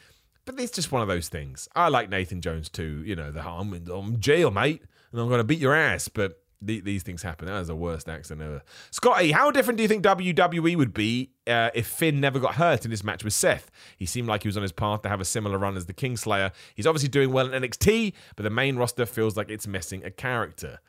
[0.44, 1.68] But it's just one of those things.
[1.74, 3.02] I like Nathan Jones too.
[3.04, 6.08] You know, the I'm in, I'm jail, mate, and I'm going to beat your ass.
[6.08, 7.46] But the, these things happen.
[7.46, 8.62] That is the worst accent ever.
[8.90, 12.84] Scotty, how different do you think WWE would be uh, if Finn never got hurt
[12.84, 13.70] in his match with Seth?
[13.96, 15.94] He seemed like he was on his path to have a similar run as the
[15.94, 16.52] Kingslayer.
[16.74, 20.10] He's obviously doing well in NXT, but the main roster feels like it's missing a
[20.10, 20.80] character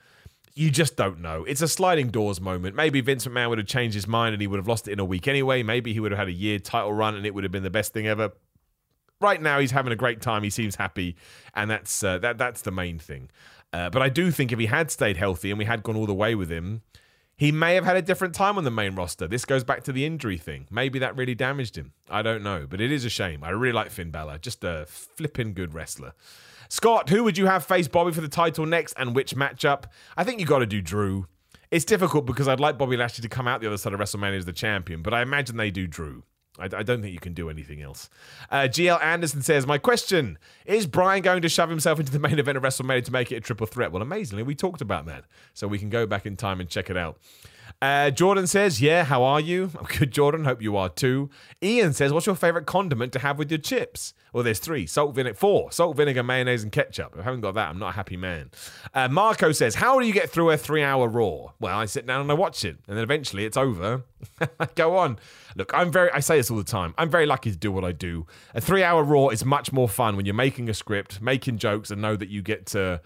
[0.58, 1.44] you just don't know.
[1.44, 2.76] It's a sliding doors moment.
[2.76, 5.00] Maybe Vince McMahon would have changed his mind and he would have lost it in
[5.00, 5.62] a week anyway.
[5.62, 7.70] Maybe he would have had a year title run and it would have been the
[7.70, 8.32] best thing ever
[9.22, 10.44] right now he's having a great time.
[10.44, 11.16] He seems happy,
[11.54, 13.30] and that's uh, that that's the main thing.
[13.74, 16.06] Uh, but I do think if he had stayed healthy and we had gone all
[16.06, 16.82] the way with him,
[17.36, 19.28] he may have had a different time on the main roster.
[19.28, 20.68] This goes back to the injury thing.
[20.72, 21.94] Maybe that really damaged him.
[22.10, 23.44] I don't know, but it is a shame.
[23.44, 26.14] I really like Finn Balor, just a flipping good wrestler.
[26.70, 29.86] Scott, who would you have face Bobby for the title next, and which matchup?
[30.18, 31.28] I think you got to do Drew.
[31.70, 34.38] It's difficult because I'd like Bobby Lashley to come out the other side of WrestleMania
[34.38, 36.24] as the champion, but I imagine they do Drew.
[36.60, 38.10] I, I, don't think you can do anything else.
[38.50, 42.40] Uh, GL Anderson says, My question is Bryan going to shove himself into the main
[42.40, 43.92] event of WrestleMania to make it a triple threat?
[43.92, 45.26] Well, amazingly, we talked about that.
[45.54, 47.18] So we can go back in time and check it out.
[47.80, 49.72] Uh, Jordan says, Yeah, how are you?
[49.80, 50.46] I'm good, Jordan.
[50.46, 51.30] Hope you are too.
[51.62, 54.14] Ian says, What's your favorite condiment to have with your chips?
[54.34, 57.14] Well, there's three salt, vinegar, four salt, vinegar, mayonnaise, and ketchup.
[57.14, 58.50] If I haven't got that, I'm not a happy man.
[58.94, 61.52] Uh, Marco says, How do you get through a three hour Raw?
[61.60, 64.04] Well, I sit down and I watch it, and then eventually it's over.
[64.76, 65.20] go on.
[65.56, 66.96] Look, I'm very, I say this all the time.
[66.98, 68.26] I'm very lucky to do what I do.
[68.56, 71.92] A three hour Raw is much more fun when you're making a script, making jokes,
[71.92, 73.02] and know that you get to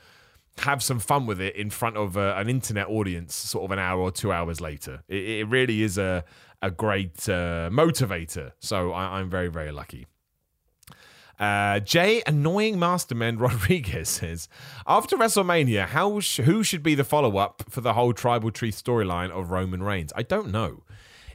[0.60, 3.80] have some fun with it in front of uh, an internet audience sort of an
[3.80, 5.04] hour or two hours later.
[5.08, 6.24] It, it really is a,
[6.62, 8.52] a great uh, motivator.
[8.60, 10.08] So I, am very, very lucky.
[11.40, 14.48] Uh, Jay Annoying Masterman Rodriguez says,
[14.86, 18.76] after WrestleMania, how sh- who should be the follow up for the whole Tribal Chief
[18.76, 20.14] storyline of Roman Reigns?
[20.16, 20.84] I don't know.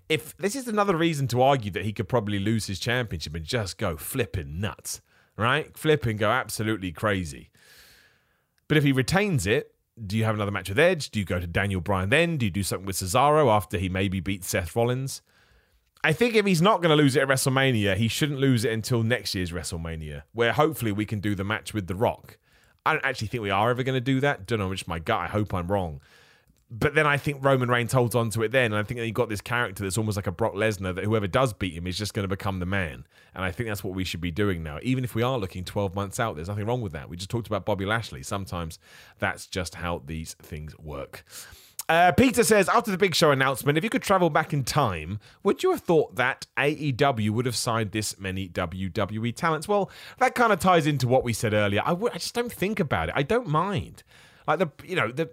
[0.09, 3.45] If this is another reason to argue that he could probably lose his championship and
[3.45, 5.01] just go flipping nuts,
[5.37, 5.77] right?
[5.77, 7.51] Flipping, go absolutely crazy.
[8.69, 11.11] But if he retains it, do you have another match with Edge?
[11.11, 12.37] Do you go to Daniel Bryan then?
[12.37, 15.23] Do you do something with Cesaro after he maybe beats Seth Rollins?
[16.05, 18.73] I think if he's not going to lose it at WrestleMania, he shouldn't lose it
[18.73, 22.39] until next year's WrestleMania, where hopefully we can do the match with The Rock.
[22.85, 24.47] I don't actually think we are ever going to do that.
[24.47, 25.21] Don't know which my gut.
[25.21, 26.01] I hope I'm wrong
[26.71, 28.73] but then I think Roman Reigns holds on to it then.
[28.73, 31.05] And I think that you got this character that's almost like a Brock Lesnar that
[31.05, 33.07] whoever does beat him is just going to become the man.
[33.35, 34.79] And I think that's what we should be doing now.
[34.83, 37.09] Even if we are looking 12 months out, there's nothing wrong with that.
[37.09, 38.25] We just talked about Bobby Lashley.
[38.25, 38.81] Sometimes
[39.21, 41.25] that's just how these things work.
[41.89, 45.21] Uh, Peter says, after the big show announcement, if you could travel back in time,
[45.45, 49.69] would you have thought that AEW would have signed this many WWE talents?
[49.69, 49.89] Well,
[50.19, 51.83] that kind of ties into what we said earlier.
[51.85, 53.14] I, w- I just don't think about it.
[53.17, 54.03] I don't mind.
[54.49, 55.31] Like the, you know, the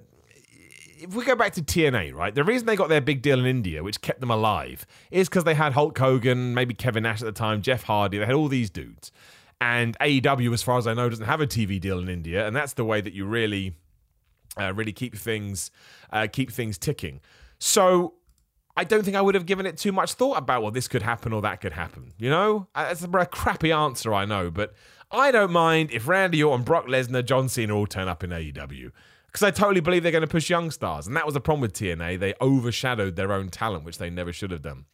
[1.03, 3.45] if we go back to TNA, right, the reason they got their big deal in
[3.45, 7.25] India, which kept them alive, is because they had Hulk Hogan, maybe Kevin Nash at
[7.25, 9.11] the time, Jeff Hardy, they had all these dudes.
[9.59, 12.55] And AEW, as far as I know, doesn't have a TV deal in India, and
[12.55, 13.75] that's the way that you really
[14.59, 15.71] uh, really keep things
[16.11, 17.21] uh, keep things ticking.
[17.59, 18.15] So
[18.75, 21.01] I don't think I would have given it too much thought about well, this could
[21.01, 22.13] happen or that could happen.
[22.17, 24.73] You know, that's a, a crappy answer, I know, but
[25.11, 28.91] I don't mind if Randy Orton, Brock Lesnar, John Cena all turn up in AEW
[29.33, 31.61] because I totally believe they're going to push young stars, and that was the problem
[31.61, 32.19] with TNA.
[32.19, 34.85] They overshadowed their own talent, which they never should have done.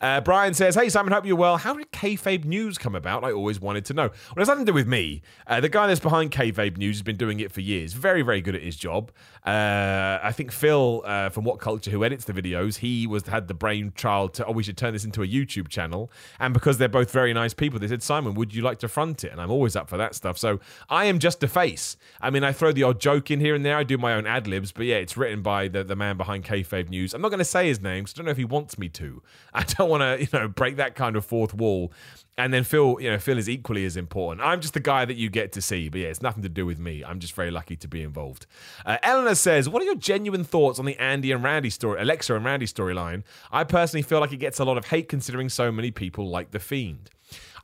[0.00, 1.56] Uh, Brian says, Hey, Simon, hope you're well.
[1.56, 3.24] How did Kayfabe News come about?
[3.24, 4.02] I always wanted to know.
[4.02, 5.22] Well, it has nothing to do with me.
[5.46, 7.94] Uh, the guy that's behind Kayfabe News has been doing it for years.
[7.94, 9.10] Very, very good at his job.
[9.44, 13.54] Uh, I think Phil uh, from WhatCulture, who edits the videos, he was had the
[13.54, 16.12] brainchild to, oh, we should turn this into a YouTube channel.
[16.38, 19.24] And because they're both very nice people, they said, Simon, would you like to front
[19.24, 19.32] it?
[19.32, 20.38] And I'm always up for that stuff.
[20.38, 21.96] So I am just a face.
[22.20, 23.76] I mean, I throw the odd joke in here and there.
[23.76, 26.44] I do my own ad libs, but yeah, it's written by the, the man behind
[26.44, 27.14] Kayfabe News.
[27.14, 28.88] I'm not going to say his name because I don't know if he wants me
[28.90, 29.22] to.
[29.54, 31.92] I don't want to, you know, break that kind of fourth wall.
[32.36, 34.46] And then Phil, you know, Phil is equally as important.
[34.46, 36.64] I'm just the guy that you get to see, but yeah, it's nothing to do
[36.64, 37.02] with me.
[37.04, 38.46] I'm just very lucky to be involved.
[38.86, 42.34] Uh, Eleanor says, "What are your genuine thoughts on the Andy and Randy story, Alexa
[42.34, 43.24] and Randy storyline?
[43.50, 46.52] I personally feel like it gets a lot of hate considering so many people like
[46.52, 47.10] the Fiend.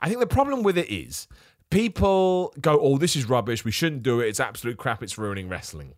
[0.01, 1.27] I think the problem with it is."
[1.71, 3.65] People go, oh, this is rubbish.
[3.65, 4.27] We shouldn't do it.
[4.27, 5.01] It's absolute crap.
[5.01, 5.95] It's ruining wrestling.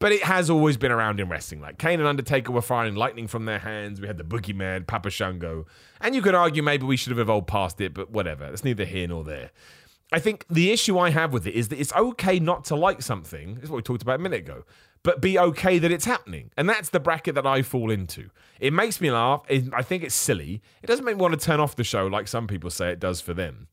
[0.00, 1.60] But it has always been around in wrestling.
[1.60, 4.00] Like Kane and Undertaker were firing lightning from their hands.
[4.00, 5.66] We had the Boogeyman, Papa Shango.
[6.00, 8.44] And you could argue maybe we should have evolved past it, but whatever.
[8.46, 9.50] It's neither here nor there.
[10.12, 13.02] I think the issue I have with it is that it's okay not to like
[13.02, 13.58] something.
[13.60, 14.64] Is what we talked about a minute ago.
[15.02, 16.50] But be okay that it's happening.
[16.56, 18.30] And that's the bracket that I fall into.
[18.60, 19.42] It makes me laugh.
[19.50, 20.62] I think it's silly.
[20.82, 23.00] It doesn't make me want to turn off the show like some people say it
[23.00, 23.68] does for them.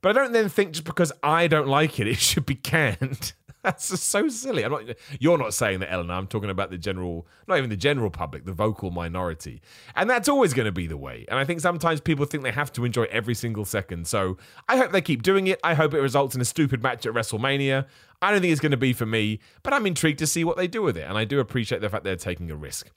[0.00, 3.34] But I don't then think just because I don't like it, it should be canned.
[3.66, 4.64] That's just so silly.
[4.64, 4.84] I'm not.
[5.18, 6.14] You're not saying that, Eleanor.
[6.14, 9.60] I'm talking about the general, not even the general public, the vocal minority,
[9.96, 11.24] and that's always going to be the way.
[11.28, 14.06] And I think sometimes people think they have to enjoy every single second.
[14.06, 14.36] So
[14.68, 15.58] I hope they keep doing it.
[15.64, 17.86] I hope it results in a stupid match at WrestleMania.
[18.22, 20.56] I don't think it's going to be for me, but I'm intrigued to see what
[20.56, 22.92] they do with it, and I do appreciate the fact they're taking a risk.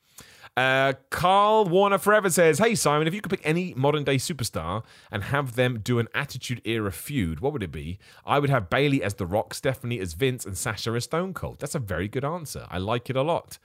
[0.59, 4.83] Uh, Carl Warner Forever says, Hey Simon, if you could pick any modern day superstar
[5.09, 7.97] and have them do an Attitude Era feud, what would it be?
[8.25, 11.59] I would have Bayley as The Rock, Stephanie as Vince, and Sasha as Stone Cold.
[11.59, 12.67] That's a very good answer.
[12.69, 13.57] I like it a lot.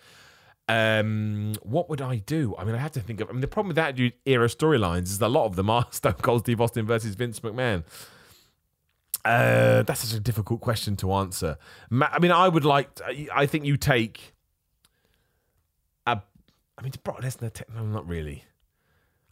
[0.69, 2.55] Um, what would I do?
[2.57, 3.29] I mean, I have to think of.
[3.29, 6.13] I mean, the problem with Attitude Era storylines is a lot of them are Stone
[6.23, 7.83] Cold Steve Austin versus Vince McMahon.
[9.25, 11.59] Uh, that's such a difficult question to answer.
[11.91, 12.95] I mean, I would like.
[12.97, 14.34] To, I think you take
[16.79, 18.45] I mean, Brock Lesnar, no, not really.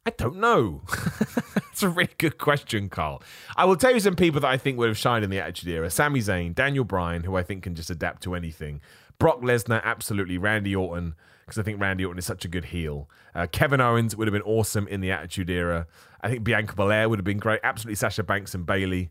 [0.05, 0.83] I don't know.
[1.55, 3.23] That's a really good question, Carl.
[3.57, 5.69] I will tell you some people that I think would have shined in the Attitude
[5.71, 5.91] Era.
[5.91, 8.81] Sami Zayn, Daniel Bryan, who I think can just adapt to anything.
[9.19, 10.39] Brock Lesnar, absolutely.
[10.39, 11.15] Randy Orton,
[11.47, 13.09] because I think Randy Orton is such a good heel.
[13.35, 15.87] Uh, Kevin Owens would have been awesome in the Attitude Era.
[16.21, 17.61] I think Bianca Belair would have been great.
[17.63, 19.11] Absolutely Sasha Banks and Bayley.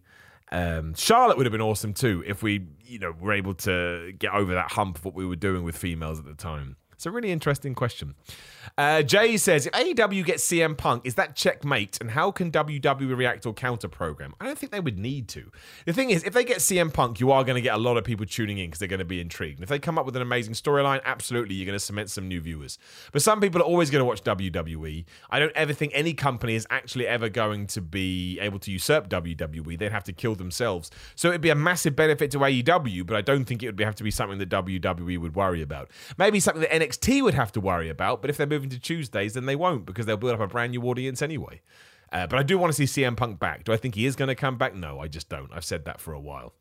[0.51, 4.33] Um, Charlotte would have been awesome too if we, you know, were able to get
[4.33, 6.75] over that hump of what we were doing with females at the time.
[7.01, 8.13] It's a really interesting question.
[8.77, 11.97] Uh, Jay says, if AEW gets CM Punk, is that checkmate?
[11.99, 14.33] And how can WWE react or counter program?
[14.39, 15.51] I don't think they would need to.
[15.85, 17.97] The thing is, if they get CM Punk, you are going to get a lot
[17.97, 19.57] of people tuning in because they're going to be intrigued.
[19.57, 22.27] And if they come up with an amazing storyline, absolutely, you're going to cement some
[22.27, 22.77] new viewers.
[23.11, 25.05] But some people are always going to watch WWE.
[25.29, 29.09] I don't ever think any company is actually ever going to be able to usurp
[29.09, 29.77] WWE.
[29.77, 30.91] They'd have to kill themselves.
[31.15, 33.95] So it'd be a massive benefit to AEW, but I don't think it would have
[33.95, 35.89] to be something that WWE would worry about.
[36.17, 38.79] Maybe something that NXT NXT would have to worry about, but if they're moving to
[38.79, 41.61] Tuesdays, then they won't because they'll build up a brand new audience anyway.
[42.11, 43.63] Uh, but I do want to see CM Punk back.
[43.63, 44.75] Do I think he is going to come back?
[44.75, 45.49] No, I just don't.
[45.53, 46.53] I've said that for a while.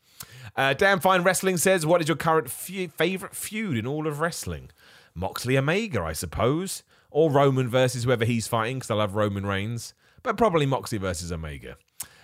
[0.57, 4.71] Uh, Damn Fine Wrestling says, What is your current favorite feud in all of wrestling?
[5.15, 6.83] Moxley Omega, I suppose.
[7.11, 9.95] Or Roman versus whoever he's fighting, because I love Roman Reigns.
[10.23, 11.77] But probably Moxley versus Omega.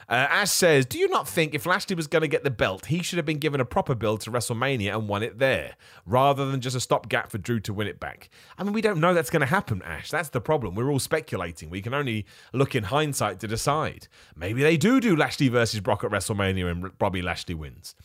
[0.09, 2.87] Uh, Ash says, Do you not think if Lashley was going to get the belt,
[2.87, 6.49] he should have been given a proper build to WrestleMania and won it there, rather
[6.49, 8.31] than just a stopgap for Drew to win it back?
[8.57, 10.11] I mean, we don't know that's going to happen, Ash.
[10.11, 10.77] That's the problem.
[10.77, 11.71] We're all speculating.
[11.71, 14.07] We can only look in hindsight to decide.
[14.37, 17.97] Maybe they do do Lashley versus Brock at WrestleMania and Bobby Lashley wins.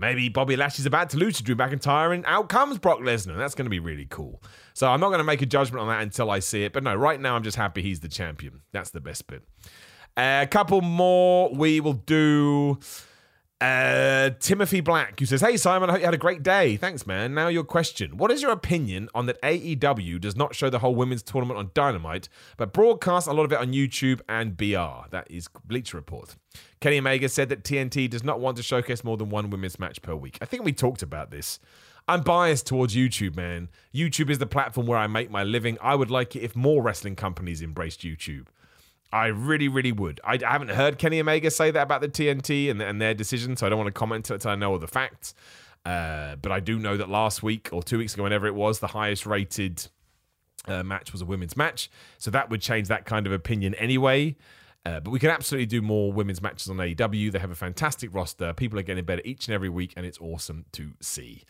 [0.00, 3.36] Maybe Bobby Lashley's about to lose to Drew McIntyre and out comes Brock Lesnar.
[3.36, 4.40] That's going to be really cool.
[4.72, 6.72] So I'm not going to make a judgment on that until I see it.
[6.72, 8.60] But no, right now I'm just happy he's the champion.
[8.70, 9.42] That's the best bit.
[10.18, 12.76] Uh, a couple more we will do.
[13.60, 16.76] Uh, Timothy Black, who says, Hey Simon, I hope you had a great day.
[16.76, 17.34] Thanks, man.
[17.34, 20.96] Now, your question What is your opinion on that AEW does not show the whole
[20.96, 25.08] women's tournament on Dynamite, but broadcasts a lot of it on YouTube and BR?
[25.10, 26.34] That is Bleacher Report.
[26.80, 30.02] Kenny Omega said that TNT does not want to showcase more than one women's match
[30.02, 30.38] per week.
[30.40, 31.60] I think we talked about this.
[32.08, 33.68] I'm biased towards YouTube, man.
[33.94, 35.78] YouTube is the platform where I make my living.
[35.80, 38.46] I would like it if more wrestling companies embraced YouTube.
[39.12, 40.20] I really, really would.
[40.22, 43.66] I, haven't heard Kenny Omega say that about the TNT and, and their decision, so
[43.66, 45.34] I don't want to comment until I know all the facts.
[45.86, 48.80] Uh, but I do know that last week or two weeks ago, whenever it was,
[48.80, 49.86] the highest rated
[50.66, 51.90] uh, match was a women's match.
[52.18, 54.36] So that would change that kind of opinion anyway.
[54.84, 57.32] Uh, but we can absolutely do more women's matches on AEW.
[57.32, 58.52] They have a fantastic roster.
[58.52, 61.44] People are getting better each and every week, and it's awesome to see.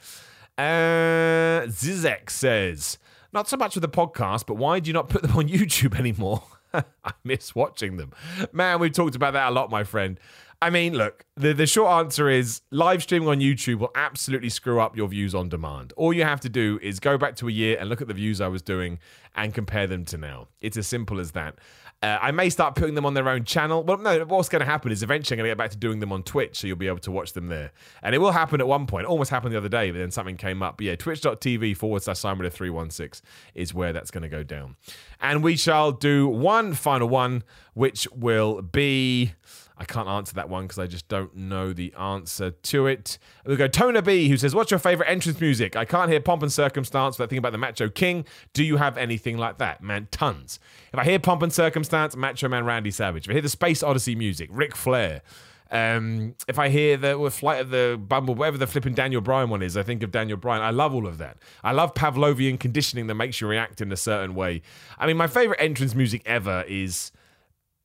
[0.57, 2.99] Uh, Zizek says,
[3.33, 5.99] not so much with the podcast, but why do you not put them on YouTube
[5.99, 6.43] anymore?
[7.05, 8.13] I miss watching them.
[8.53, 10.19] Man, we've talked about that a lot, my friend.
[10.61, 14.81] I mean, look, the, the short answer is live streaming on YouTube will absolutely screw
[14.81, 15.93] up your views on demand.
[15.97, 18.15] All you have to do is go back to a year and look at the
[18.15, 18.99] views I was doing
[19.37, 20.49] and compare them to now.
[20.61, 21.59] It's as simple as that.
[22.01, 23.83] Uh, I may start putting them on their own channel.
[23.83, 25.99] Well, no, what's going to happen is eventually I'm going to get back to doing
[25.99, 27.73] them on Twitch, so you'll be able to watch them there.
[28.03, 29.05] And it will happen at one point.
[29.05, 30.77] It almost happened the other day, but then something came up.
[30.77, 34.77] But yeah, twitch.tv forward slash Simon 316 is where that's going to go down.
[35.21, 37.43] And we shall do one final one,
[37.75, 39.33] which will be.
[39.79, 43.19] I can't answer that one because I just don't know the answer to it.
[43.47, 45.77] We'll go Tona B, who says, What's your favorite entrance music?
[45.77, 48.25] I can't hear Pomp and Circumstance without thinking about the Macho King.
[48.53, 49.83] Do you have anything like that?
[49.83, 50.59] Man, tons.
[50.93, 53.27] If I hear Pomp and Circumstance, Macho Man Randy Savage.
[53.27, 55.23] If I hear the Space Odyssey music, Ric Flair.
[55.71, 59.63] Um, if I hear the Flight of the Bumble, whatever the flipping Daniel Bryan one
[59.63, 60.63] is, I think of Daniel Bryan.
[60.63, 61.37] I love all of that.
[61.63, 64.63] I love Pavlovian conditioning that makes you react in a certain way.
[64.99, 67.13] I mean, my favorite entrance music ever is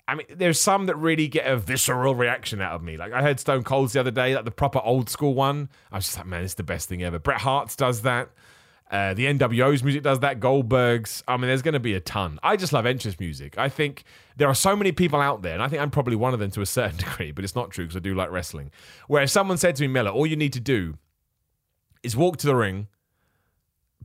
[0.08, 2.98] I mean, there's some that really get a visceral reaction out of me.
[2.98, 5.70] Like I heard Stone Cold's the other day, like the proper old school one.
[5.92, 7.20] I was just like, man, it's the best thing ever.
[7.20, 8.30] Bret Hart's does that.
[8.92, 10.40] Uh, the NWO's music does that.
[10.40, 11.24] Goldberg's.
[11.28, 12.38] I mean, there's going to be a ton.
[12.44, 13.58] I just love entrance music.
[13.58, 14.04] I think
[14.38, 16.52] there are so many people out there, and I think I'm probably one of them
[16.52, 18.72] to a certain degree, but it's not true because I do like wrestling.
[19.08, 20.98] Where if someone said to me, Miller, all you need to do
[22.04, 22.88] is walk to the ring,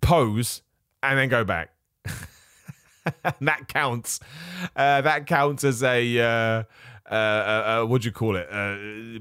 [0.01, 0.63] pose,
[1.03, 1.71] and then go back.
[3.41, 4.21] that counts.
[4.77, 6.19] Uh, that counts as a.
[6.19, 6.63] Uh,
[7.11, 8.51] uh, uh, uh, what do you call it?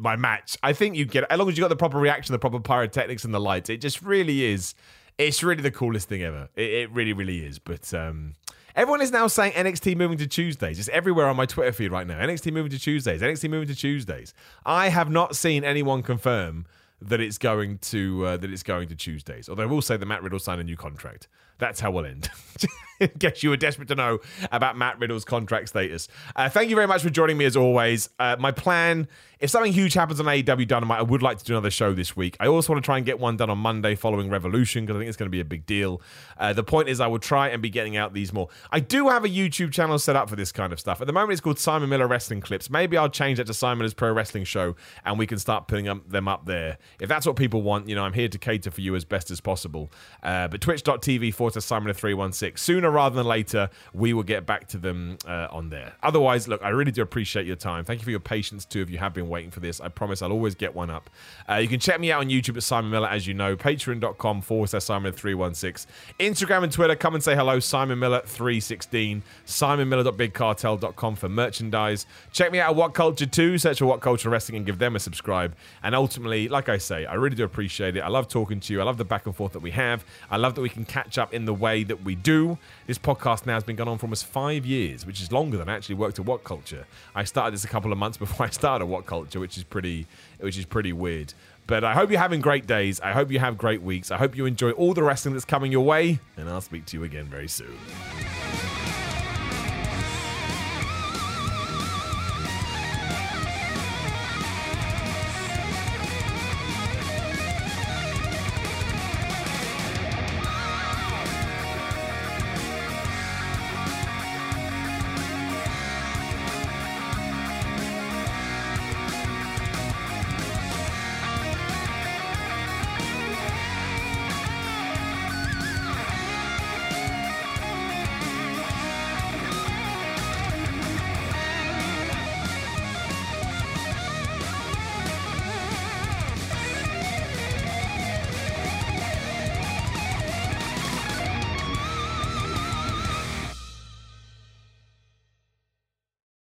[0.01, 0.57] My match.
[0.61, 3.23] I think you get as long as you got the proper reaction, the proper pyrotechnics,
[3.23, 3.69] and the lights.
[3.69, 4.75] It just really is.
[5.17, 6.49] It's really the coolest thing ever.
[6.55, 7.59] It, it really, really is.
[7.59, 8.35] But um,
[8.75, 10.79] everyone is now saying NXT moving to Tuesdays.
[10.79, 12.19] It's everywhere on my Twitter feed right now.
[12.19, 13.21] NXT moving to Tuesdays.
[13.21, 14.33] NXT moving to Tuesdays.
[14.65, 16.65] I have not seen anyone confirm
[17.01, 19.49] that it's going to uh, that it's going to Tuesdays.
[19.49, 21.27] Although I will say that Matt Riddle signed a new contract.
[21.57, 22.29] That's how we'll end.
[22.99, 24.19] in case you were desperate to know
[24.51, 26.07] about Matt Riddle's contract status.
[26.35, 28.09] Uh, thank you very much for joining me as always.
[28.19, 29.07] Uh, my plan,
[29.39, 32.15] if something huge happens on AEW Dynamite, I would like to do another show this
[32.15, 32.35] week.
[32.39, 34.99] I also want to try and get one done on Monday following Revolution because I
[34.99, 36.01] think it's going to be a big deal.
[36.37, 38.49] Uh, the point is, I will try and be getting out these more.
[38.71, 41.01] I do have a YouTube channel set up for this kind of stuff.
[41.01, 42.69] At the moment, it's called Simon Miller Wrestling Clips.
[42.69, 44.75] Maybe I'll change that to Simon's Pro Wrestling Show
[45.05, 46.77] and we can start putting them up there.
[46.99, 49.29] If that's what people want, you know, I'm here to cater for you as best
[49.29, 49.91] as possible.
[50.23, 52.57] Uh, but twitch.tv forward to Simon316.
[52.87, 55.93] Sooner rather than later, we will get back to them uh, on there.
[56.03, 57.83] Otherwise, look, I really do appreciate your time.
[57.83, 59.81] Thank you for your patience, too, if you have been waiting for this.
[59.81, 61.09] I promise I'll always get one up.
[61.49, 64.41] Uh, you can check me out on YouTube at Simon Miller, as you know, patreon.com
[64.41, 65.85] forward slash Simon316.
[66.19, 69.21] Instagram and Twitter, come and say hello, Simon Miller316.
[69.45, 72.05] SimonMiller.bigcartel.com for merchandise.
[72.31, 75.55] Check me out at WhatCulture 2, search for WhatCulture Wrestling and give them a subscribe.
[75.83, 78.01] And ultimately, like I say, I really do appreciate it.
[78.01, 78.79] I love talking to you.
[78.79, 80.05] I love the back and forth that we have.
[80.31, 82.57] I love that we can catch up in the way that we do.
[82.87, 85.67] This podcast now has been going on for almost five years, which is longer than
[85.67, 86.85] I actually worked at WhatCulture.
[87.13, 90.07] I started this a couple of months before I started WhatCulture, which is pretty,
[90.39, 91.33] which is pretty weird.
[91.67, 93.01] But I hope you're having great days.
[93.01, 94.09] I hope you have great weeks.
[94.09, 96.19] I hope you enjoy all the wrestling that's coming your way.
[96.37, 97.77] And I'll speak to you again very soon.